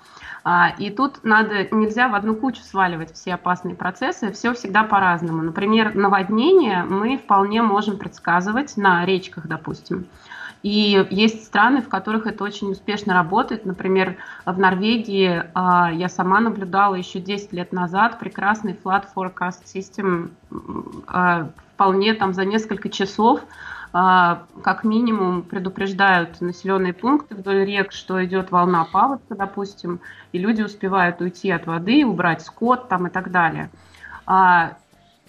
А, 0.44 0.70
и 0.78 0.92
тут 0.92 1.24
надо, 1.24 1.68
нельзя 1.72 2.08
в 2.08 2.16
одну 2.16 2.36
кучу 2.36 2.62
сваливать 2.62 3.14
все 3.14 3.34
опасные 3.34 3.76
процессы, 3.76 4.32
все 4.32 4.54
всегда 4.54 4.84
по-разному. 4.84 5.42
Например, 5.42 5.96
наводнение 5.96 6.84
мы 6.84 7.18
вполне 7.18 7.64
можем 7.64 7.98
предсказывать 7.98 8.78
на 8.78 9.06
речках, 9.06 9.48
допустим. 9.48 10.06
И 10.66 11.06
есть 11.12 11.46
страны, 11.46 11.84
в 11.84 11.90
которых 11.90 12.26
это 12.26 12.44
очень 12.44 12.72
успешно 12.72 13.14
работает. 13.14 13.68
Например, 13.68 14.18
в 14.48 14.58
Норвегии 14.58 15.44
а, 15.54 15.92
я 15.94 16.10
сама 16.10 16.40
наблюдала 16.40 16.96
еще 16.96 17.20
10 17.20 17.54
лет 17.54 17.72
назад 17.72 18.18
прекрасный 18.18 18.74
flat 18.74 19.06
forecast 19.16 19.66
system. 19.66 20.32
А, 21.06 21.50
вполне 21.76 22.16
там 22.16 22.34
за 22.34 22.46
несколько 22.46 22.90
часов 22.90 23.42
а, 23.94 24.42
как 24.64 24.84
минимум 24.84 25.44
предупреждают 25.44 26.42
населенные 26.42 26.94
пункты 26.94 27.36
вдоль 27.36 27.64
рек, 27.64 27.92
что 27.92 28.26
идет 28.26 28.50
волна 28.50 28.86
паводка, 28.92 29.36
допустим, 29.36 30.00
и 30.32 30.40
люди 30.40 30.64
успевают 30.64 31.22
уйти 31.22 31.52
от 31.52 31.68
воды, 31.68 32.04
убрать 32.04 32.42
скот 32.42 32.90
там 32.90 33.06
и 33.06 33.12
так 33.12 33.30
далее 33.30 33.70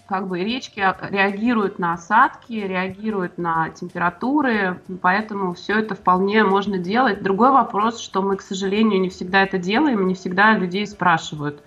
как 0.07 0.29
бы 0.29 0.39
речки 0.39 0.79
реагируют 1.11 1.79
на 1.79 1.95
осадки, 1.95 2.53
реагируют 2.53 3.39
на 3.39 3.71
температуры, 3.71 4.81
поэтому 5.03 5.55
все 5.55 5.81
это 5.81 5.95
вполне 5.95 6.45
можно 6.45 6.79
делать. 6.79 7.23
Другой 7.23 7.51
вопрос, 7.51 8.01
что 8.01 8.23
мы, 8.23 8.37
к 8.37 8.43
сожалению, 8.43 9.01
не 9.01 9.09
всегда 9.09 9.43
это 9.43 9.59
делаем, 9.59 10.07
не 10.07 10.15
всегда 10.15 10.57
людей 10.57 10.87
спрашивают. 10.87 11.63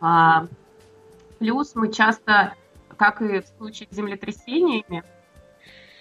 А, 0.00 0.46
плюс 1.38 1.74
мы 1.74 1.92
часто, 1.92 2.54
как 2.96 3.20
и 3.20 3.40
в 3.40 3.46
случае 3.58 3.88
с 3.90 3.94
землетрясениями, 3.94 5.04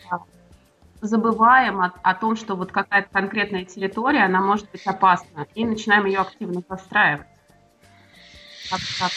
а, 0.09 0.19
забываем 1.01 1.81
о, 1.81 1.93
о 2.01 2.15
том, 2.15 2.37
что 2.37 2.55
вот 2.55 2.71
какая-то 2.71 3.09
конкретная 3.11 3.65
территория, 3.65 4.23
она 4.23 4.39
может 4.39 4.71
быть 4.71 4.87
опасна, 4.87 5.47
и 5.53 5.65
начинаем 5.65 6.05
ее 6.05 6.19
активно 6.19 6.61
застраивать. 6.67 7.27
Как, 8.69 8.79
как, 8.99 9.11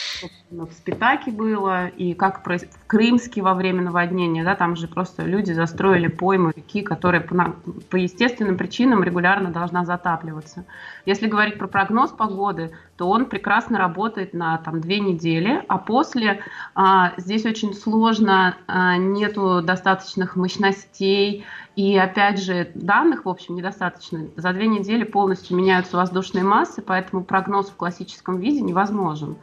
в 0.49 0.71
Спитаке 0.71 1.31
было, 1.31 1.87
и 1.87 2.13
как 2.13 2.41
в 2.45 2.87
Крымске 2.87 3.41
во 3.41 3.53
время 3.53 3.81
наводнения, 3.81 4.45
да, 4.45 4.55
там 4.55 4.77
же 4.77 4.87
просто 4.87 5.23
люди 5.23 5.51
застроили 5.51 6.07
пойму 6.07 6.53
реки, 6.55 6.81
которая 6.81 7.19
по, 7.19 7.55
по 7.89 7.97
естественным 7.97 8.57
причинам 8.57 9.03
регулярно 9.03 9.51
должна 9.51 9.83
затапливаться. 9.83 10.65
Если 11.05 11.27
говорить 11.27 11.57
про 11.57 11.67
прогноз 11.67 12.11
погоды, 12.11 12.71
то 12.95 13.09
он 13.09 13.25
прекрасно 13.25 13.77
работает 13.77 14.33
на 14.33 14.57
там 14.59 14.79
две 14.79 15.01
недели, 15.01 15.63
а 15.67 15.77
после 15.77 16.39
а, 16.75 17.13
здесь 17.17 17.45
очень 17.45 17.73
сложно, 17.73 18.55
а, 18.67 18.95
нету 18.95 19.61
достаточных 19.61 20.37
мощностей, 20.37 21.45
и 21.75 21.97
опять 21.97 22.41
же, 22.41 22.71
данных, 22.73 23.25
в 23.25 23.29
общем, 23.29 23.55
недостаточно. 23.55 24.27
За 24.37 24.53
две 24.53 24.67
недели 24.67 25.03
полностью 25.03 25.57
меняются 25.57 25.97
воздушные 25.97 26.43
массы, 26.43 26.81
поэтому 26.81 27.23
прогноз 27.23 27.69
в 27.69 27.75
классическом 27.75 28.39
виде 28.39 28.61
невозможен. 28.61 29.35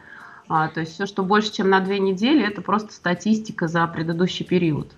А, 0.48 0.68
то 0.68 0.80
есть 0.80 0.94
все, 0.94 1.06
что 1.06 1.22
больше, 1.22 1.52
чем 1.52 1.70
на 1.70 1.80
две 1.80 1.98
недели, 1.98 2.46
это 2.46 2.60
просто 2.60 2.92
статистика 2.92 3.66
за 3.66 3.86
предыдущий 3.86 4.44
период. 4.44 4.92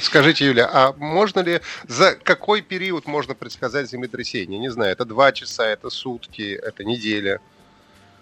Скажите, 0.00 0.46
Юля, 0.46 0.68
а 0.72 0.94
можно 0.96 1.40
ли, 1.40 1.60
за 1.86 2.16
какой 2.16 2.60
период 2.60 3.06
можно 3.06 3.34
предсказать 3.34 3.88
землетрясение? 3.88 4.58
Не 4.58 4.68
знаю, 4.70 4.92
это 4.92 5.04
два 5.04 5.30
часа, 5.32 5.66
это 5.66 5.90
сутки, 5.90 6.42
это 6.60 6.82
неделя? 6.82 7.40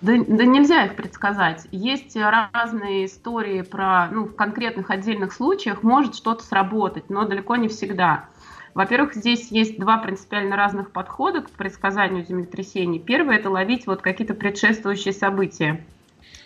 Да, 0.00 0.12
да 0.26 0.44
нельзя 0.44 0.84
их 0.84 0.94
предсказать. 0.94 1.66
Есть 1.72 2.16
разные 2.16 3.06
истории 3.06 3.62
про, 3.62 4.08
ну, 4.10 4.24
в 4.24 4.34
конкретных 4.34 4.90
отдельных 4.90 5.32
случаях 5.32 5.82
может 5.82 6.14
что-то 6.14 6.44
сработать, 6.44 7.08
но 7.08 7.24
далеко 7.24 7.56
не 7.56 7.68
всегда. 7.68 8.26
Во-первых, 8.74 9.14
здесь 9.14 9.50
есть 9.50 9.78
два 9.78 9.98
принципиально 9.98 10.54
разных 10.54 10.92
подхода 10.92 11.40
к 11.40 11.50
предсказанию 11.50 12.24
землетрясений. 12.24 13.00
Первый– 13.00 13.36
это 13.38 13.50
ловить 13.50 13.86
вот 13.86 14.02
какие-то 14.02 14.34
предшествующие 14.34 15.14
события. 15.14 15.84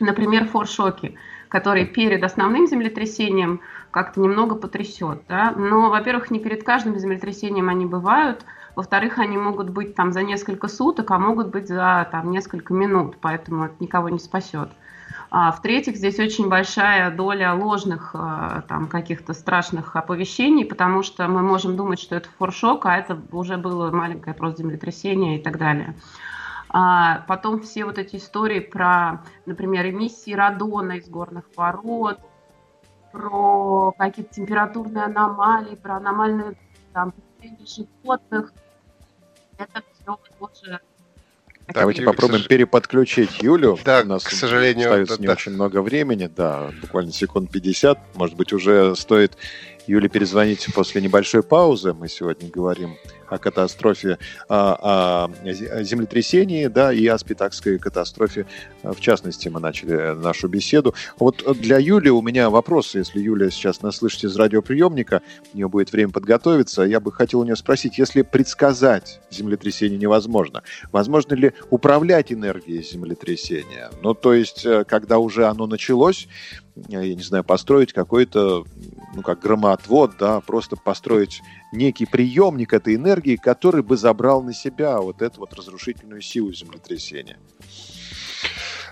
Например, 0.00 0.46
форшоки, 0.46 1.16
которые 1.48 1.86
перед 1.86 2.22
основным 2.24 2.66
землетрясением 2.66 3.60
как-то 3.90 4.20
немного 4.20 4.54
потрясет. 4.54 5.22
Да? 5.28 5.52
Но, 5.56 5.90
во-первых, 5.90 6.30
не 6.30 6.40
перед 6.40 6.64
каждым 6.64 6.98
землетрясением 6.98 7.68
они 7.68 7.86
бывают. 7.86 8.44
Во-вторых, 8.74 9.18
они 9.18 9.36
могут 9.36 9.68
быть 9.68 9.94
там 9.94 10.12
за 10.12 10.22
несколько 10.22 10.66
суток, 10.68 11.10
а 11.10 11.18
могут 11.18 11.48
быть 11.48 11.68
за 11.68 12.08
там, 12.10 12.30
несколько 12.30 12.72
минут, 12.72 13.16
поэтому 13.20 13.66
это 13.66 13.74
никого 13.80 14.08
не 14.08 14.18
спасет. 14.18 14.70
А 15.30 15.50
в-третьих, 15.52 15.96
здесь 15.96 16.18
очень 16.18 16.48
большая 16.48 17.10
доля 17.10 17.54
ложных 17.54 18.14
э, 18.14 18.62
там 18.68 18.86
каких-то 18.86 19.32
страшных 19.32 19.96
оповещений, 19.96 20.64
потому 20.64 21.02
что 21.02 21.26
мы 21.28 21.42
можем 21.42 21.76
думать, 21.76 22.00
что 22.00 22.16
это 22.16 22.28
форшок, 22.38 22.86
а 22.86 22.96
это 22.96 23.18
уже 23.30 23.56
было 23.56 23.90
маленькое 23.90 24.34
просто 24.34 24.62
землетрясение 24.62 25.38
и 25.38 25.42
так 25.42 25.58
далее. 25.58 25.94
А 26.74 27.20
потом 27.28 27.60
все 27.60 27.84
вот 27.84 27.98
эти 27.98 28.16
истории 28.16 28.60
про, 28.60 29.22
например, 29.44 29.86
эмиссии 29.90 30.32
радона 30.32 30.92
из 30.92 31.08
горных 31.08 31.50
пород, 31.50 32.18
про 33.12 33.92
какие-то 33.98 34.34
температурные 34.34 35.04
аномалии, 35.04 35.76
про 35.76 35.96
аномальные 35.96 36.54
там, 36.94 37.12
животных. 37.66 38.52
Это 39.58 39.82
все 39.92 40.18
тоже 40.38 40.80
Давайте 41.72 42.02
попробуем 42.02 42.42
переподключить 42.44 43.42
Юлю. 43.42 43.78
Да, 43.84 44.00
У 44.00 44.06
нас 44.06 44.24
к 44.24 44.30
сожалению, 44.30 44.88
остается 44.88 45.16
да, 45.16 45.20
не 45.20 45.26
да. 45.26 45.32
очень 45.32 45.52
много 45.52 45.80
времени, 45.80 46.28
да, 46.34 46.70
буквально 46.80 47.12
секунд 47.12 47.50
50. 47.50 47.98
Может 48.14 48.36
быть, 48.36 48.52
уже 48.52 48.96
стоит 48.96 49.36
Юле 49.86 50.08
перезвонить 50.08 50.66
после 50.74 51.00
небольшой 51.00 51.42
паузы. 51.42 51.92
Мы 51.92 52.08
сегодня 52.08 52.50
говорим 52.50 52.96
о 53.32 53.38
катастрофе, 53.38 54.18
о, 54.48 55.28
о 55.44 55.82
землетрясении, 55.82 56.66
да, 56.66 56.92
и 56.92 57.06
о 57.06 57.18
спитакской 57.18 57.78
катастрофе. 57.78 58.46
В 58.82 59.00
частности, 59.00 59.48
мы 59.48 59.60
начали 59.60 60.14
нашу 60.14 60.48
беседу. 60.48 60.94
Вот 61.18 61.42
для 61.60 61.78
Юли 61.78 62.10
у 62.10 62.22
меня 62.22 62.50
вопрос, 62.50 62.94
если 62.94 63.20
Юля 63.20 63.50
сейчас 63.50 63.82
нас 63.82 63.96
слышит 63.96 64.24
из 64.24 64.36
радиоприемника, 64.36 65.22
у 65.52 65.56
нее 65.56 65.68
будет 65.68 65.92
время 65.92 66.12
подготовиться, 66.12 66.82
я 66.82 67.00
бы 67.00 67.12
хотел 67.12 67.40
у 67.40 67.44
нее 67.44 67.56
спросить, 67.56 67.98
если 67.98 68.22
предсказать 68.22 69.20
землетрясение 69.30 69.98
невозможно, 69.98 70.62
возможно 70.90 71.34
ли 71.34 71.52
управлять 71.70 72.32
энергией 72.32 72.82
землетрясения? 72.82 73.90
Ну, 74.02 74.14
то 74.14 74.34
есть, 74.34 74.66
э, 74.66 74.84
когда 74.84 75.18
уже 75.18 75.46
оно 75.46 75.66
началось, 75.66 76.28
я 76.74 77.14
не 77.14 77.22
знаю, 77.22 77.44
построить 77.44 77.92
какой-то, 77.92 78.64
ну, 79.14 79.22
как 79.22 79.40
громоотвод, 79.40 80.16
да, 80.18 80.40
просто 80.40 80.76
построить 80.76 81.42
некий 81.72 82.06
приемник 82.06 82.72
этой 82.72 82.94
энергии, 82.94 83.36
который 83.36 83.82
бы 83.82 83.96
забрал 83.96 84.42
на 84.42 84.54
себя 84.54 85.00
вот 85.00 85.22
эту 85.22 85.40
вот 85.40 85.52
разрушительную 85.54 86.22
силу 86.22 86.52
землетрясения. 86.52 87.38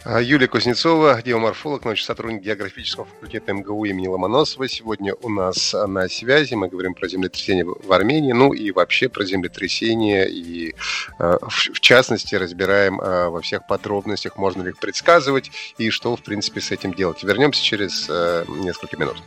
А, 0.03 0.21
Юлия 0.21 0.49
Кузнецова, 0.49 1.21
геоморфолог, 1.21 1.85
научный 1.85 2.07
сотрудник 2.07 2.43
географического 2.43 3.05
факультета 3.05 3.53
МГУ 3.53 3.85
имени 3.85 4.09
Ломоносова. 4.09 4.67
Сегодня 4.67 5.15
у 5.15 5.29
нас 5.29 5.75
на 5.75 6.09
связи. 6.09 6.55
Мы 6.55 6.69
говорим 6.69 6.95
про 6.95 7.07
землетрясение 7.07 7.67
в 7.67 7.93
Армении, 7.93 8.33
ну 8.33 8.55
и 8.55 8.71
вообще 8.71 9.11
про 9.11 9.25
землетрясение. 9.25 10.31
И 10.31 10.75
а, 11.19 11.39
в 11.47 11.81
частности 11.81 12.35
разбираем 12.35 12.99
а, 12.99 13.29
во 13.29 13.43
всех 13.43 13.67
подробностях, 13.67 14.39
можно 14.39 14.63
ли 14.63 14.71
их 14.71 14.79
предсказывать 14.79 15.51
и 15.77 15.91
что, 15.91 16.17
в 16.17 16.23
принципе, 16.23 16.63
с 16.63 16.71
этим 16.71 16.95
делать. 16.95 17.23
Вернемся 17.23 17.63
через 17.63 18.09
несколько 18.49 18.97
минут. 18.97 19.23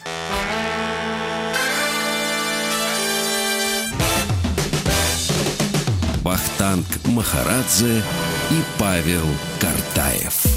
Бахтанг 6.24 6.86
Махарадзе 7.06 8.02
и 8.50 8.62
Павел 8.80 9.26
Картаев. 9.60 10.53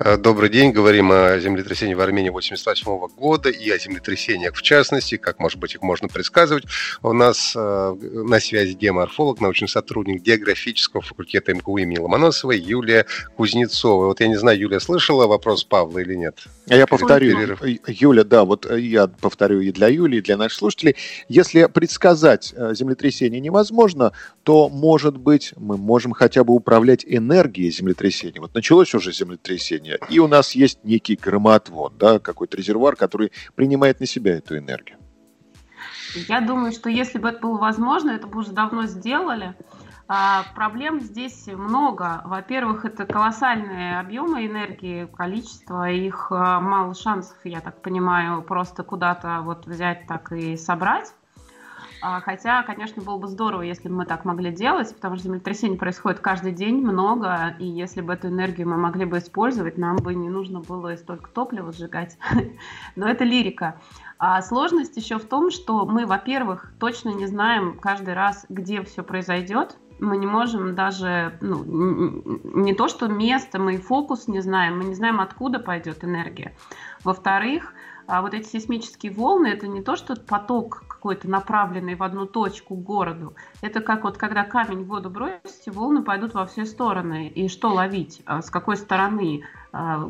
Э, 0.00 0.16
добрый 0.16 0.48
день. 0.48 0.70
Говорим 0.70 1.10
о 1.10 1.38
землетрясении 1.40 1.94
в 1.94 2.00
Армении 2.00 2.30
1988 2.30 3.16
года 3.16 3.48
и 3.50 3.68
о 3.70 3.78
землетрясениях 3.78 4.54
в 4.54 4.62
частности, 4.62 5.16
как, 5.16 5.40
может 5.40 5.58
быть, 5.58 5.74
их 5.74 5.82
можно 5.82 6.06
предсказывать. 6.06 6.64
У 7.02 7.12
нас 7.12 7.52
э, 7.56 7.96
на 8.00 8.38
связи 8.38 8.74
геоморфолог, 8.74 9.40
научный 9.40 9.68
сотрудник 9.68 10.22
географического 10.22 11.02
факультета 11.02 11.52
МГУ 11.52 11.78
имени 11.78 11.98
Ломоносова 11.98 12.52
Юлия 12.52 13.06
Кузнецова. 13.36 14.06
Вот 14.06 14.20
я 14.20 14.28
не 14.28 14.36
знаю, 14.36 14.58
Юлия 14.58 14.78
слышала 14.78 15.26
вопрос 15.26 15.64
Павла 15.64 15.98
или 15.98 16.14
нет? 16.14 16.44
А 16.68 16.76
я 16.76 16.86
повторю, 16.86 17.36
перерыв. 17.36 17.60
Юля, 17.88 18.24
да, 18.24 18.44
вот 18.44 18.70
я 18.70 19.08
повторю 19.08 19.60
и 19.60 19.72
для 19.72 19.88
Юли, 19.88 20.18
и 20.18 20.20
для 20.20 20.36
наших 20.36 20.58
слушателей. 20.58 20.96
Если 21.28 21.64
предсказать 21.64 22.52
э, 22.54 22.74
землетрясение 22.74 23.40
невозможно, 23.40 24.12
то, 24.42 24.68
может 24.68 25.16
быть, 25.16 25.52
мы 25.56 25.76
можем 25.76 26.12
хотя 26.12 26.44
бы 26.44 26.54
управлять 26.54 27.04
энергией 27.06 27.70
землетрясения. 27.70 28.40
Вот 28.40 28.54
началось 28.54 28.94
уже 28.94 29.12
землетрясение, 29.12 29.87
энергия. 29.88 30.06
И 30.08 30.18
у 30.18 30.28
нас 30.28 30.52
есть 30.52 30.84
некий 30.84 31.16
громоотвод, 31.16 31.96
да, 31.98 32.18
какой-то 32.18 32.56
резервуар, 32.56 32.96
который 32.96 33.32
принимает 33.54 34.00
на 34.00 34.06
себя 34.06 34.36
эту 34.36 34.58
энергию. 34.58 34.98
Я 36.14 36.40
думаю, 36.40 36.72
что 36.72 36.88
если 36.88 37.18
бы 37.18 37.28
это 37.28 37.40
было 37.40 37.58
возможно, 37.58 38.10
это 38.10 38.26
бы 38.26 38.38
уже 38.38 38.52
давно 38.52 38.86
сделали. 38.86 39.54
А, 40.10 40.44
проблем 40.54 41.00
здесь 41.00 41.46
много. 41.48 42.22
Во-первых, 42.24 42.86
это 42.86 43.04
колоссальные 43.04 44.00
объемы 44.00 44.46
энергии, 44.46 45.04
количество, 45.04 45.90
их 45.90 46.28
а, 46.30 46.60
мало 46.60 46.94
шансов, 46.94 47.36
я 47.44 47.60
так 47.60 47.82
понимаю, 47.82 48.42
просто 48.42 48.84
куда-то 48.84 49.40
вот 49.42 49.66
взять 49.66 50.06
так 50.06 50.32
и 50.32 50.56
собрать. 50.56 51.12
А, 52.00 52.20
хотя, 52.20 52.62
конечно, 52.62 53.02
было 53.02 53.18
бы 53.18 53.26
здорово, 53.26 53.62
если 53.62 53.88
бы 53.88 53.96
мы 53.96 54.06
так 54.06 54.24
могли 54.24 54.52
делать, 54.52 54.94
потому 54.94 55.16
что 55.16 55.24
землетрясений 55.24 55.76
происходит 55.76 56.20
каждый 56.20 56.52
день 56.52 56.76
много, 56.76 57.56
и 57.58 57.66
если 57.66 58.00
бы 58.00 58.12
эту 58.12 58.28
энергию 58.28 58.68
мы 58.68 58.76
могли 58.76 59.04
бы 59.04 59.18
использовать, 59.18 59.78
нам 59.78 59.96
бы 59.96 60.14
не 60.14 60.28
нужно 60.28 60.60
было 60.60 60.94
столько 60.96 61.30
топлива 61.30 61.72
сжигать. 61.72 62.16
Но 62.96 63.08
это 63.08 63.24
лирика. 63.24 63.80
А 64.18 64.40
сложность 64.42 64.96
еще 64.96 65.18
в 65.18 65.24
том, 65.24 65.50
что 65.50 65.86
мы, 65.86 66.06
во-первых, 66.06 66.72
точно 66.78 67.10
не 67.10 67.26
знаем 67.26 67.78
каждый 67.78 68.14
раз, 68.14 68.46
где 68.48 68.82
все 68.82 69.02
произойдет. 69.02 69.76
Мы 70.00 70.16
не 70.16 70.26
можем 70.26 70.76
даже, 70.76 71.36
ну, 71.40 71.64
не 71.64 72.74
то 72.74 72.86
что 72.86 73.08
место, 73.08 73.58
мы 73.58 73.74
и 73.74 73.78
фокус 73.78 74.28
не 74.28 74.40
знаем, 74.40 74.78
мы 74.78 74.84
не 74.84 74.94
знаем, 74.94 75.20
откуда 75.20 75.58
пойдет 75.58 76.04
энергия. 76.04 76.54
Во-вторых, 77.02 77.74
а 78.06 78.22
вот 78.22 78.32
эти 78.32 78.46
сейсмические 78.46 79.12
волны, 79.12 79.48
это 79.48 79.66
не 79.66 79.82
то, 79.82 79.96
что 79.96 80.14
поток 80.14 80.84
какой-то 81.08 81.30
направленный 81.30 81.94
в 81.94 82.02
одну 82.02 82.26
точку 82.26 82.76
к 82.76 82.82
городу. 82.82 83.34
Это 83.62 83.80
как 83.80 84.04
вот 84.04 84.18
когда 84.18 84.44
камень 84.44 84.84
в 84.84 84.88
воду 84.88 85.08
бросите, 85.08 85.70
волны 85.70 86.02
пойдут 86.02 86.34
во 86.34 86.44
все 86.44 86.66
стороны. 86.66 87.28
И 87.28 87.48
что 87.48 87.70
ловить? 87.72 88.20
А 88.26 88.42
с 88.42 88.50
какой 88.50 88.76
стороны? 88.76 89.42
А, 89.72 90.06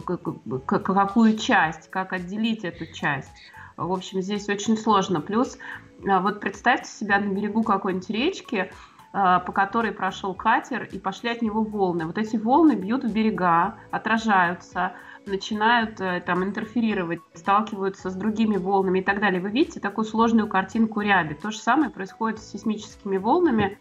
какую 0.66 1.36
часть? 1.36 1.88
Как 1.90 2.12
отделить 2.12 2.64
эту 2.64 2.92
часть? 2.92 3.30
В 3.76 3.92
общем, 3.92 4.22
здесь 4.22 4.48
очень 4.48 4.76
сложно. 4.76 5.20
Плюс 5.20 5.56
вот 6.02 6.40
представьте 6.40 6.90
себя 6.90 7.20
на 7.20 7.28
берегу 7.32 7.62
какой-нибудь 7.62 8.10
речки, 8.10 8.72
по 9.12 9.52
которой 9.52 9.92
прошел 9.92 10.34
катер, 10.34 10.82
и 10.82 10.98
пошли 10.98 11.30
от 11.30 11.42
него 11.42 11.62
волны. 11.62 12.06
Вот 12.06 12.18
эти 12.18 12.36
волны 12.36 12.72
бьют 12.72 13.04
в 13.04 13.12
берега, 13.12 13.76
отражаются, 13.92 14.94
начинают 15.28 16.00
э, 16.00 16.22
там 16.24 16.42
интерферировать, 16.44 17.20
сталкиваются 17.34 18.10
с 18.10 18.14
другими 18.14 18.56
волнами 18.56 19.00
и 19.00 19.02
так 19.02 19.20
далее. 19.20 19.40
Вы 19.40 19.50
видите 19.50 19.80
такую 19.80 20.04
сложную 20.04 20.48
картинку 20.48 21.00
ряби. 21.00 21.34
То 21.34 21.50
же 21.50 21.58
самое 21.58 21.90
происходит 21.90 22.40
с 22.40 22.50
сейсмическими 22.50 23.16
волнами. 23.16 23.78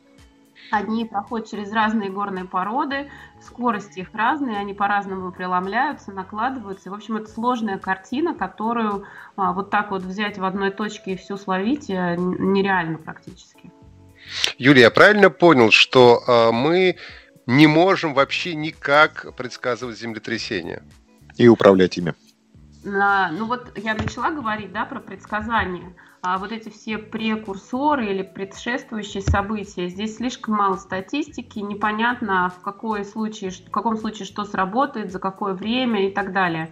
Они 0.71 1.05
проходят 1.05 1.49
через 1.49 1.71
разные 1.71 2.09
горные 2.09 2.45
породы, 2.45 3.09
скорости 3.41 3.99
их 3.99 4.09
разные, 4.13 4.57
они 4.57 4.73
по-разному 4.73 5.31
преломляются, 5.31 6.11
накладываются. 6.11 6.89
в 6.89 6.93
общем, 6.93 7.17
это 7.17 7.29
сложная 7.29 7.77
картина, 7.77 8.33
которую 8.33 9.05
а, 9.35 9.53
вот 9.53 9.69
так 9.69 9.91
вот 9.91 10.01
взять 10.01 10.37
в 10.37 10.43
одной 10.43 10.71
точке 10.71 11.13
и 11.13 11.17
всю 11.17 11.37
словить 11.37 11.89
э, 11.89 12.15
нереально 12.17 12.97
практически. 12.97 13.71
Юлия, 14.57 14.81
я 14.81 14.91
правильно 14.91 15.29
понял, 15.29 15.71
что 15.71 16.21
э, 16.27 16.51
мы 16.51 16.97
не 17.45 17.65
можем 17.65 18.13
вообще 18.13 18.55
никак 18.55 19.33
предсказывать 19.35 19.97
землетрясения? 19.97 20.83
И 21.37 21.47
управлять 21.47 21.97
ими. 21.97 22.13
Ну 22.83 23.45
вот 23.45 23.77
я 23.77 23.95
начала 23.95 24.31
говорить 24.31 24.71
да, 24.71 24.85
про 24.85 24.99
предсказания 24.99 25.93
а 26.21 26.37
вот 26.39 26.51
эти 26.51 26.69
все 26.69 26.97
прекурсоры 26.97 28.07
или 28.07 28.21
предшествующие 28.21 29.21
события, 29.21 29.87
здесь 29.87 30.17
слишком 30.17 30.55
мало 30.55 30.75
статистики, 30.75 31.59
непонятно 31.59 32.49
в, 32.49 32.61
какой 32.61 33.05
случае, 33.05 33.51
в 33.51 33.71
каком 33.71 33.97
случае 33.97 34.25
что 34.25 34.43
сработает, 34.43 35.11
за 35.11 35.19
какое 35.19 35.53
время 35.53 36.07
и 36.07 36.11
так 36.11 36.33
далее. 36.33 36.69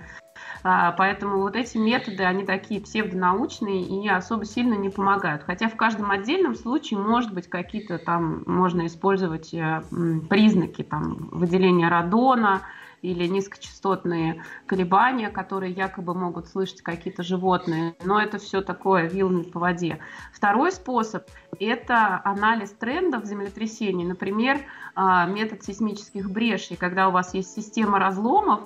А, 0.63 0.91
поэтому 0.91 1.39
вот 1.39 1.55
эти 1.55 1.77
методы, 1.77 2.23
они 2.23 2.43
такие 2.43 2.81
псевдонаучные 2.81 3.83
и 3.83 4.09
особо 4.09 4.43
сильно 4.45 4.73
не 4.73 4.89
помогают. 4.89 5.43
Хотя 5.43 5.69
в 5.69 5.77
каждом 5.77 6.11
отдельном 6.11 6.55
случае, 6.55 6.99
может 6.99 7.33
быть, 7.33 7.47
какие-то 7.47 7.97
там 7.97 8.43
можно 8.45 8.87
использовать 8.87 9.53
э, 9.53 9.83
признаки 10.29 10.83
там, 10.83 11.29
выделения 11.31 11.87
радона, 11.87 12.63
или 13.01 13.27
низкочастотные 13.27 14.43
колебания, 14.65 15.29
которые 15.29 15.71
якобы 15.71 16.13
могут 16.13 16.47
слышать 16.47 16.81
какие-то 16.81 17.23
животные. 17.23 17.95
Но 18.03 18.21
это 18.21 18.37
все 18.37 18.61
такое 18.61 19.07
вилами 19.07 19.43
по 19.43 19.59
воде. 19.59 19.99
Второй 20.33 20.71
способ– 20.71 21.23
это 21.59 22.21
анализ 22.23 22.71
трендов 22.71 23.25
землетрясений. 23.25 24.05
Например, 24.05 24.59
а, 24.95 25.25
метод 25.25 25.63
сейсмических 25.63 26.29
брешей, 26.29 26.77
когда 26.77 27.09
у 27.09 27.11
вас 27.11 27.33
есть 27.33 27.53
система 27.53 27.99
разломов, 27.99 28.61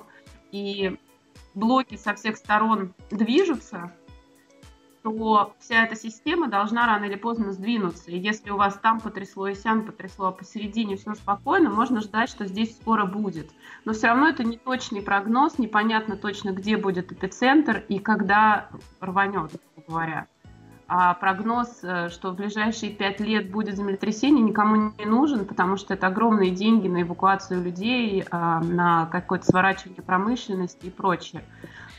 и 0.52 0.98
блоки 1.54 1.96
со 1.96 2.14
всех 2.14 2.36
сторон 2.36 2.94
движутся, 3.10 3.92
то 5.02 5.54
вся 5.58 5.84
эта 5.84 5.96
система 5.96 6.48
должна 6.48 6.86
рано 6.86 7.04
или 7.04 7.16
поздно 7.16 7.52
сдвинуться. 7.52 8.10
И 8.10 8.18
если 8.18 8.50
у 8.50 8.56
вас 8.56 8.74
там 8.74 9.00
потрясло 9.00 9.48
и 9.48 9.54
сям 9.54 9.84
потрясло, 9.84 10.28
а 10.28 10.32
посередине 10.32 10.96
все 10.96 11.14
спокойно, 11.14 11.70
можно 11.70 12.00
ждать, 12.00 12.28
что 12.28 12.46
здесь 12.46 12.76
скоро 12.76 13.06
будет. 13.06 13.50
Но 13.84 13.92
все 13.92 14.08
равно 14.08 14.28
это 14.28 14.44
не 14.44 14.56
точный 14.56 15.02
прогноз, 15.02 15.58
непонятно 15.58 16.16
точно, 16.16 16.50
где 16.50 16.76
будет 16.76 17.12
эпицентр 17.12 17.84
и 17.88 17.98
когда 17.98 18.68
рванет, 19.00 19.52
грубо 19.74 19.88
говоря. 19.88 20.26
А 20.92 21.14
прогноз, 21.14 21.84
э, 21.84 22.08
что 22.08 22.32
в 22.32 22.34
ближайшие 22.34 22.92
пять 22.92 23.20
лет 23.20 23.48
будет 23.52 23.76
землетрясение, 23.76 24.42
никому 24.42 24.92
не 24.98 25.04
нужен, 25.04 25.44
потому 25.44 25.76
что 25.76 25.94
это 25.94 26.08
огромные 26.08 26.50
деньги 26.50 26.88
на 26.88 27.02
эвакуацию 27.02 27.62
людей, 27.62 28.24
а, 28.28 28.60
на 28.60 29.06
какое-то 29.06 29.46
сворачивание 29.46 30.02
промышленности 30.02 30.86
и 30.86 30.90
прочее. 30.90 31.44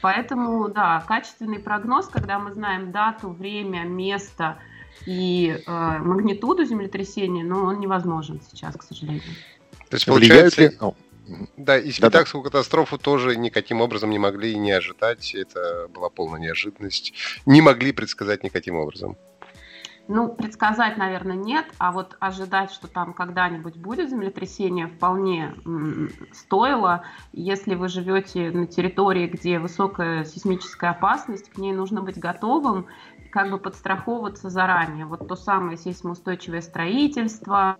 Поэтому, 0.01 0.67
да, 0.69 1.03
качественный 1.07 1.59
прогноз, 1.59 2.07
когда 2.07 2.39
мы 2.39 2.51
знаем 2.51 2.91
дату, 2.91 3.29
время, 3.29 3.83
место 3.83 4.57
и 5.05 5.61
э, 5.65 5.97
магнитуду 5.99 6.65
землетрясения, 6.65 7.43
но 7.43 7.65
он 7.65 7.79
невозможен 7.79 8.41
сейчас, 8.51 8.75
к 8.75 8.83
сожалению. 8.83 9.21
То 9.89 9.95
есть, 9.95 10.05
получается, 10.05 10.61
ли... 10.61 10.77
Да, 11.55 11.77
и 11.77 11.91
Спитакскую 11.91 12.43
да, 12.43 12.49
катастрофу 12.49 12.97
тоже 12.97 13.35
никаким 13.37 13.81
образом 13.81 14.09
не 14.09 14.19
могли 14.19 14.55
не 14.55 14.71
ожидать. 14.71 15.33
Это 15.33 15.87
была 15.93 16.09
полная 16.09 16.39
неожиданность. 16.39 17.13
Не 17.45 17.61
могли 17.61 17.93
предсказать 17.93 18.43
никаким 18.43 18.75
образом. 18.75 19.17
Ну, 20.13 20.27
предсказать, 20.27 20.97
наверное, 20.97 21.37
нет, 21.37 21.65
а 21.77 21.93
вот 21.93 22.17
ожидать, 22.19 22.73
что 22.73 22.89
там 22.89 23.13
когда-нибудь 23.13 23.77
будет 23.77 24.09
землетрясение, 24.09 24.87
вполне 24.87 25.55
стоило. 26.33 27.03
Если 27.31 27.75
вы 27.75 27.87
живете 27.87 28.51
на 28.51 28.67
территории, 28.67 29.27
где 29.27 29.57
высокая 29.57 30.25
сейсмическая 30.25 30.91
опасность, 30.91 31.49
к 31.49 31.57
ней 31.57 31.71
нужно 31.71 32.01
быть 32.01 32.19
готовым 32.19 32.87
как 33.31 33.49
бы 33.49 33.57
подстраховываться 33.57 34.49
заранее. 34.49 35.05
Вот 35.05 35.27
то 35.27 35.35
самое 35.35 35.77
сейсмоустойчивое 35.77 36.61
строительство, 36.61 37.77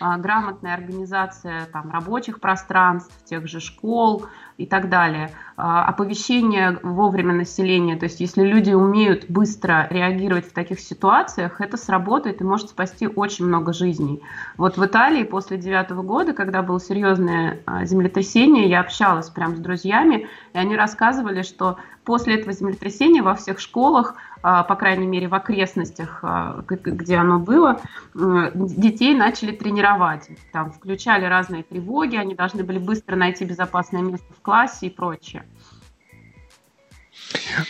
а, 0.00 0.18
грамотная 0.18 0.74
организация 0.74 1.66
там, 1.66 1.90
рабочих 1.90 2.40
пространств, 2.40 3.14
тех 3.24 3.46
же 3.46 3.60
школ 3.60 4.26
и 4.56 4.66
так 4.66 4.88
далее. 4.88 5.30
А, 5.56 5.84
оповещение 5.84 6.78
вовремя 6.82 7.34
населения, 7.34 7.96
то 7.96 8.04
есть 8.04 8.20
если 8.20 8.42
люди 8.42 8.72
умеют 8.72 9.26
быстро 9.28 9.86
реагировать 9.90 10.48
в 10.48 10.52
таких 10.52 10.80
ситуациях, 10.80 11.60
это 11.60 11.76
сработает 11.76 12.40
и 12.40 12.44
может 12.44 12.70
спасти 12.70 13.06
очень 13.06 13.44
много 13.46 13.72
жизней. 13.72 14.22
Вот 14.56 14.76
в 14.76 14.84
Италии 14.84 15.24
после 15.24 15.58
девятого 15.58 16.02
года, 16.02 16.32
когда 16.32 16.62
было 16.62 16.80
серьезное 16.80 17.60
а, 17.66 17.84
землетрясение, 17.84 18.68
я 18.68 18.80
общалась 18.80 19.28
прям 19.28 19.56
с 19.56 19.60
друзьями, 19.60 20.28
и 20.54 20.58
они 20.58 20.76
рассказывали, 20.76 21.42
что 21.42 21.76
после 22.04 22.36
этого 22.36 22.52
землетрясения 22.52 23.22
во 23.22 23.34
всех 23.34 23.58
школах 23.58 24.14
по 24.44 24.76
крайней 24.76 25.06
мере, 25.06 25.26
в 25.26 25.34
окрестностях, 25.34 26.18
а, 26.22 26.62
где 26.68 27.16
оно 27.16 27.38
было, 27.38 27.80
детей 28.14 29.14
начали 29.14 29.52
тренировать. 29.52 30.28
Там 30.52 30.70
включали 30.70 31.24
разные 31.24 31.62
тревоги, 31.62 32.16
они 32.16 32.34
должны 32.34 32.62
были 32.62 32.78
быстро 32.78 33.16
найти 33.16 33.46
безопасное 33.46 34.02
место 34.02 34.30
в 34.34 34.42
классе 34.42 34.88
и 34.88 34.90
прочее. 34.90 35.44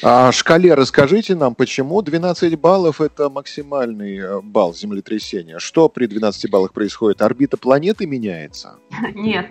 О 0.03 0.33
шкале 0.33 0.75
расскажите 0.75 1.35
нам, 1.35 1.55
почему 1.55 2.03
12 2.03 2.59
баллов– 2.59 3.01
это 3.03 3.31
максимальный 3.31 4.18
э, 4.18 4.40
балл 4.40 4.75
землетрясения? 4.75 5.59
Что 5.59 5.88
при 5.88 6.07
12 6.07 6.51
баллах 6.51 6.73
происходит? 6.73 7.23
Орбита 7.23 7.57
планеты 7.57 8.07
меняется? 8.07 8.79
Нет. 9.14 9.51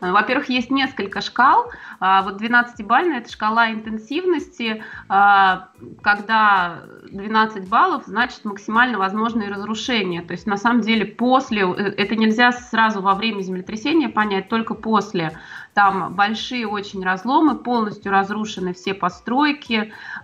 Во-первых, 0.00 0.48
есть 0.48 0.70
несколько 0.70 1.20
шкал. 1.20 1.70
А, 2.00 2.22
вот 2.22 2.40
12-бальная– 2.40 3.18
это 3.20 3.30
шкала 3.30 3.70
интенсивности. 3.70 4.82
А, 5.08 5.68
когда 6.02 6.82
12 7.10 7.68
баллов, 7.68 8.04
значит 8.06 8.44
максимально 8.44 8.98
возможные 8.98 9.50
разрушения. 9.50 10.22
То 10.22 10.32
есть 10.32 10.46
на 10.46 10.56
самом 10.56 10.80
деле 10.80 11.04
после, 11.06 11.62
э, 11.62 11.94
это 11.96 12.16
нельзя 12.16 12.52
сразу 12.52 13.00
во 13.00 13.14
время 13.14 13.40
землетрясения 13.40 14.08
понять, 14.08 14.48
только 14.48 14.74
после. 14.74 15.38
Там 15.74 16.14
большие 16.14 16.68
очень 16.68 17.04
разломы, 17.04 17.58
полностью 17.58 18.12
разрушены 18.12 18.74
все 18.74 18.94
постройки, 18.94 19.63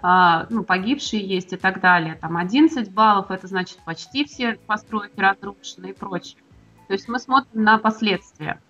а, 0.02 0.46
ну, 0.50 0.64
погибшие 0.64 1.26
есть 1.26 1.52
и 1.52 1.56
так 1.56 1.80
далее. 1.80 2.16
Там 2.20 2.36
11 2.36 2.90
баллов, 2.90 3.30
это 3.30 3.46
значит 3.46 3.78
почти 3.84 4.24
все 4.24 4.58
постройки 4.66 5.18
разрушены 5.18 5.90
и 5.90 5.92
прочее. 5.92 6.38
То 6.88 6.94
есть 6.94 7.08
мы 7.08 7.18
смотрим 7.18 7.62
на 7.62 7.78
последствия. 7.78 8.60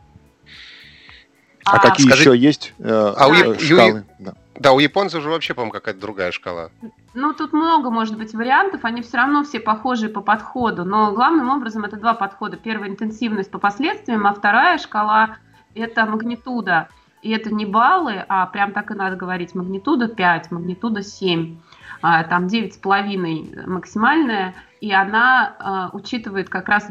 А, 1.64 1.76
а 1.76 1.78
какие 1.78 2.06
скажи... 2.06 2.22
еще 2.22 2.36
есть 2.36 2.74
э, 2.78 2.88
а 2.88 3.28
у 3.28 3.32
э, 3.32 3.58
шкалы? 3.58 4.04
У... 4.18 4.22
Да. 4.22 4.34
да, 4.58 4.72
у 4.72 4.78
японцев 4.78 5.22
же 5.22 5.30
вообще, 5.30 5.54
по-моему, 5.54 5.72
какая-то 5.72 6.00
другая 6.00 6.32
шкала. 6.32 6.70
Ну, 7.14 7.32
тут 7.32 7.52
много, 7.52 7.90
может 7.90 8.16
быть, 8.16 8.32
вариантов, 8.34 8.84
они 8.84 9.02
все 9.02 9.18
равно 9.18 9.44
все 9.44 9.60
похожи 9.60 10.08
по 10.08 10.20
подходу, 10.20 10.84
но 10.84 11.12
главным 11.12 11.50
образом 11.50 11.84
это 11.84 11.96
два 11.96 12.14
подхода. 12.14 12.56
Первая 12.56 12.90
интенсивность 12.90 13.50
по 13.50 13.58
последствиям, 13.58 14.26
а 14.26 14.32
вторая 14.32 14.78
шкала– 14.78 15.36
это 15.74 16.06
магнитуда. 16.06 16.88
И 17.22 17.30
это 17.30 17.52
не 17.52 17.66
баллы, 17.66 18.24
а 18.28 18.46
прям 18.46 18.72
так 18.72 18.90
и 18.90 18.94
надо 18.94 19.16
говорить, 19.16 19.54
магнитуда 19.54 20.08
5, 20.08 20.50
магнитуда 20.50 21.02
7. 21.02 21.56
А, 22.02 22.24
там 22.24 22.46
9,5 22.46 23.66
максимальная, 23.66 24.54
и 24.80 24.90
она 24.92 25.90
э, 25.92 25.96
учитывает 25.96 26.48
как 26.48 26.68
раз 26.70 26.90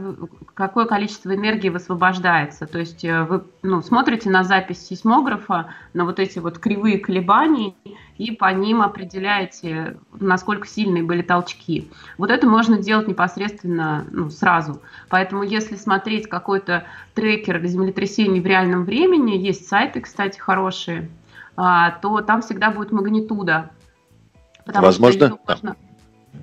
какое 0.59 0.83
количество 0.85 1.33
энергии 1.33 1.69
высвобождается. 1.69 2.67
То 2.67 2.79
есть 2.79 3.05
э, 3.05 3.23
вы 3.23 3.45
ну, 3.61 3.81
смотрите 3.81 4.29
на 4.29 4.43
запись 4.43 4.85
сейсмографа, 4.85 5.73
на 5.93 6.03
вот 6.03 6.19
эти 6.19 6.39
вот 6.39 6.59
кривые 6.59 6.99
колебания, 6.99 7.75
и 8.17 8.31
по 8.31 8.51
ним 8.51 8.81
определяете, 8.81 9.97
насколько 10.19 10.67
сильные 10.67 11.03
были 11.03 11.21
толчки. 11.21 11.89
Вот 12.17 12.29
это 12.29 12.45
можно 12.45 12.77
делать 12.77 13.07
непосредственно 13.07 14.05
ну, 14.11 14.29
сразу. 14.29 14.81
Поэтому 15.07 15.43
если 15.43 15.77
смотреть 15.77 16.27
какой-то 16.27 16.83
трекер 17.13 17.65
землетрясений 17.65 18.41
в 18.41 18.45
реальном 18.45 18.83
времени, 18.83 19.37
есть 19.37 19.65
сайты, 19.69 20.01
кстати, 20.01 20.37
хорошие, 20.37 21.09
э, 21.55 21.61
то 22.01 22.19
там 22.19 22.41
всегда 22.41 22.69
будет 22.69 22.91
магнитуда 22.91 23.71
Потому 24.65 24.85
Возможно, 24.85 25.27
что 25.27 25.29
да. 25.29 25.53
можно, 25.53 25.75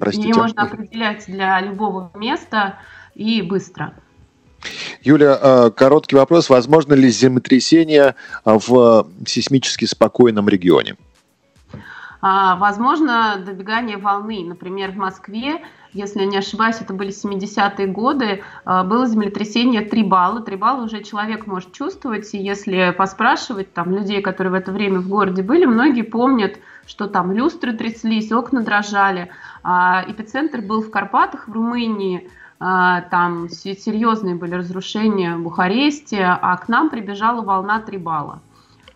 Простите. 0.00 0.28
ее 0.30 0.34
можно 0.34 0.62
определять 0.62 1.26
для 1.26 1.60
любого 1.60 2.10
места 2.14 2.78
и 3.14 3.40
быстро. 3.40 3.94
Юля, 5.06 5.38
э, 5.40 5.70
короткий 5.70 6.16
вопрос. 6.16 6.50
Возможно 6.50 6.94
ли 6.94 7.08
землетрясение 7.10 8.16
в 8.44 9.06
сейсмически 9.24 9.84
спокойном 9.84 10.48
регионе? 10.48 10.96
А, 12.20 12.56
возможно, 12.56 13.36
добегание 13.38 13.98
волны. 13.98 14.44
Например, 14.44 14.90
в 14.90 14.96
Москве, 14.96 15.62
если 15.92 16.20
я 16.20 16.26
не 16.26 16.38
ошибаюсь, 16.38 16.78
это 16.80 16.92
были 16.92 17.12
70-е 17.12 17.86
годы, 17.86 18.42
было 18.64 19.06
землетрясение 19.06 19.82
3 19.82 20.02
балла. 20.02 20.40
3 20.40 20.56
балла 20.56 20.82
уже 20.82 21.04
человек 21.04 21.46
может 21.46 21.72
чувствовать, 21.72 22.34
и 22.34 22.38
если 22.38 22.92
поспрашивать 22.98 23.72
там 23.72 23.92
людей, 23.92 24.22
которые 24.22 24.50
в 24.50 24.54
это 24.54 24.72
время 24.72 24.98
в 24.98 25.08
городе 25.08 25.42
были, 25.44 25.66
многие 25.66 26.02
помнят, 26.02 26.58
что 26.84 27.06
там 27.06 27.30
люстры 27.30 27.74
тряслись, 27.74 28.32
окна 28.32 28.62
дрожали. 28.62 29.28
А 29.62 30.04
эпицентр 30.08 30.62
был 30.62 30.82
в 30.82 30.90
Карпатах, 30.90 31.46
в 31.46 31.52
Румынии, 31.52 32.28
там 32.58 33.48
серьезные 33.50 34.34
были 34.34 34.54
разрушения 34.54 35.36
в 35.36 35.40
Бухаресте, 35.40 36.22
а 36.24 36.56
к 36.56 36.68
нам 36.68 36.90
прибежала 36.90 37.42
волна 37.42 37.80
3 37.80 37.98
балла. 37.98 38.40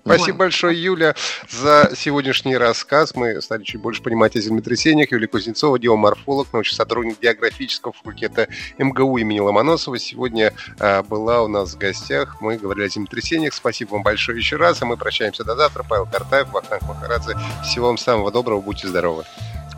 Спасибо 0.05 0.37
вот. 0.37 0.39
большое, 0.39 0.83
Юля, 0.83 1.15
за 1.49 1.93
сегодняшний 1.95 2.57
рассказ. 2.57 3.15
Мы 3.15 3.41
стали 3.43 3.63
чуть 3.65 3.81
больше 3.81 4.03
понимать 4.03 4.35
о 4.37 4.41
землетрясениях. 4.41 5.13
Юлия 5.13 5.27
Кузнецова, 5.27 5.79
геоморфолог, 5.79 6.53
научный 6.53 6.75
сотрудник 6.75 7.21
географического 7.21 7.93
факультета 7.93 8.49
МГУ 8.79 9.19
имени 9.19 9.41
Ломоносова. 9.41 9.99
Сегодня 9.99 10.53
а, 10.79 11.03
была 11.03 11.43
у 11.43 11.49
нас 11.49 11.75
в 11.75 11.79
гостях. 11.79 12.41
Мы 12.41 12.57
говорили 12.57 12.87
о 12.87 12.89
землетрясениях. 12.89 13.53
Спасибо 13.53 13.91
вам 13.93 14.03
большое 14.03 14.39
еще 14.39 14.57
раз. 14.57 14.81
А 14.83 14.87
мы 14.87 14.97
прощаемся 14.97 15.45
до 15.45 15.55
завтра. 15.55 15.85
Павел 15.89 16.07
Картаев, 16.07 16.51
Вахтанг 16.53 16.83
Махарадзе. 16.83 17.37
Всего 17.65 17.89
вам 17.89 17.99
самого 17.99 18.31
доброго. 18.33 18.61
Будьте 18.61 18.89
здоровы. 18.89 19.25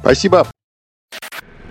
Спасибо. 0.00 0.51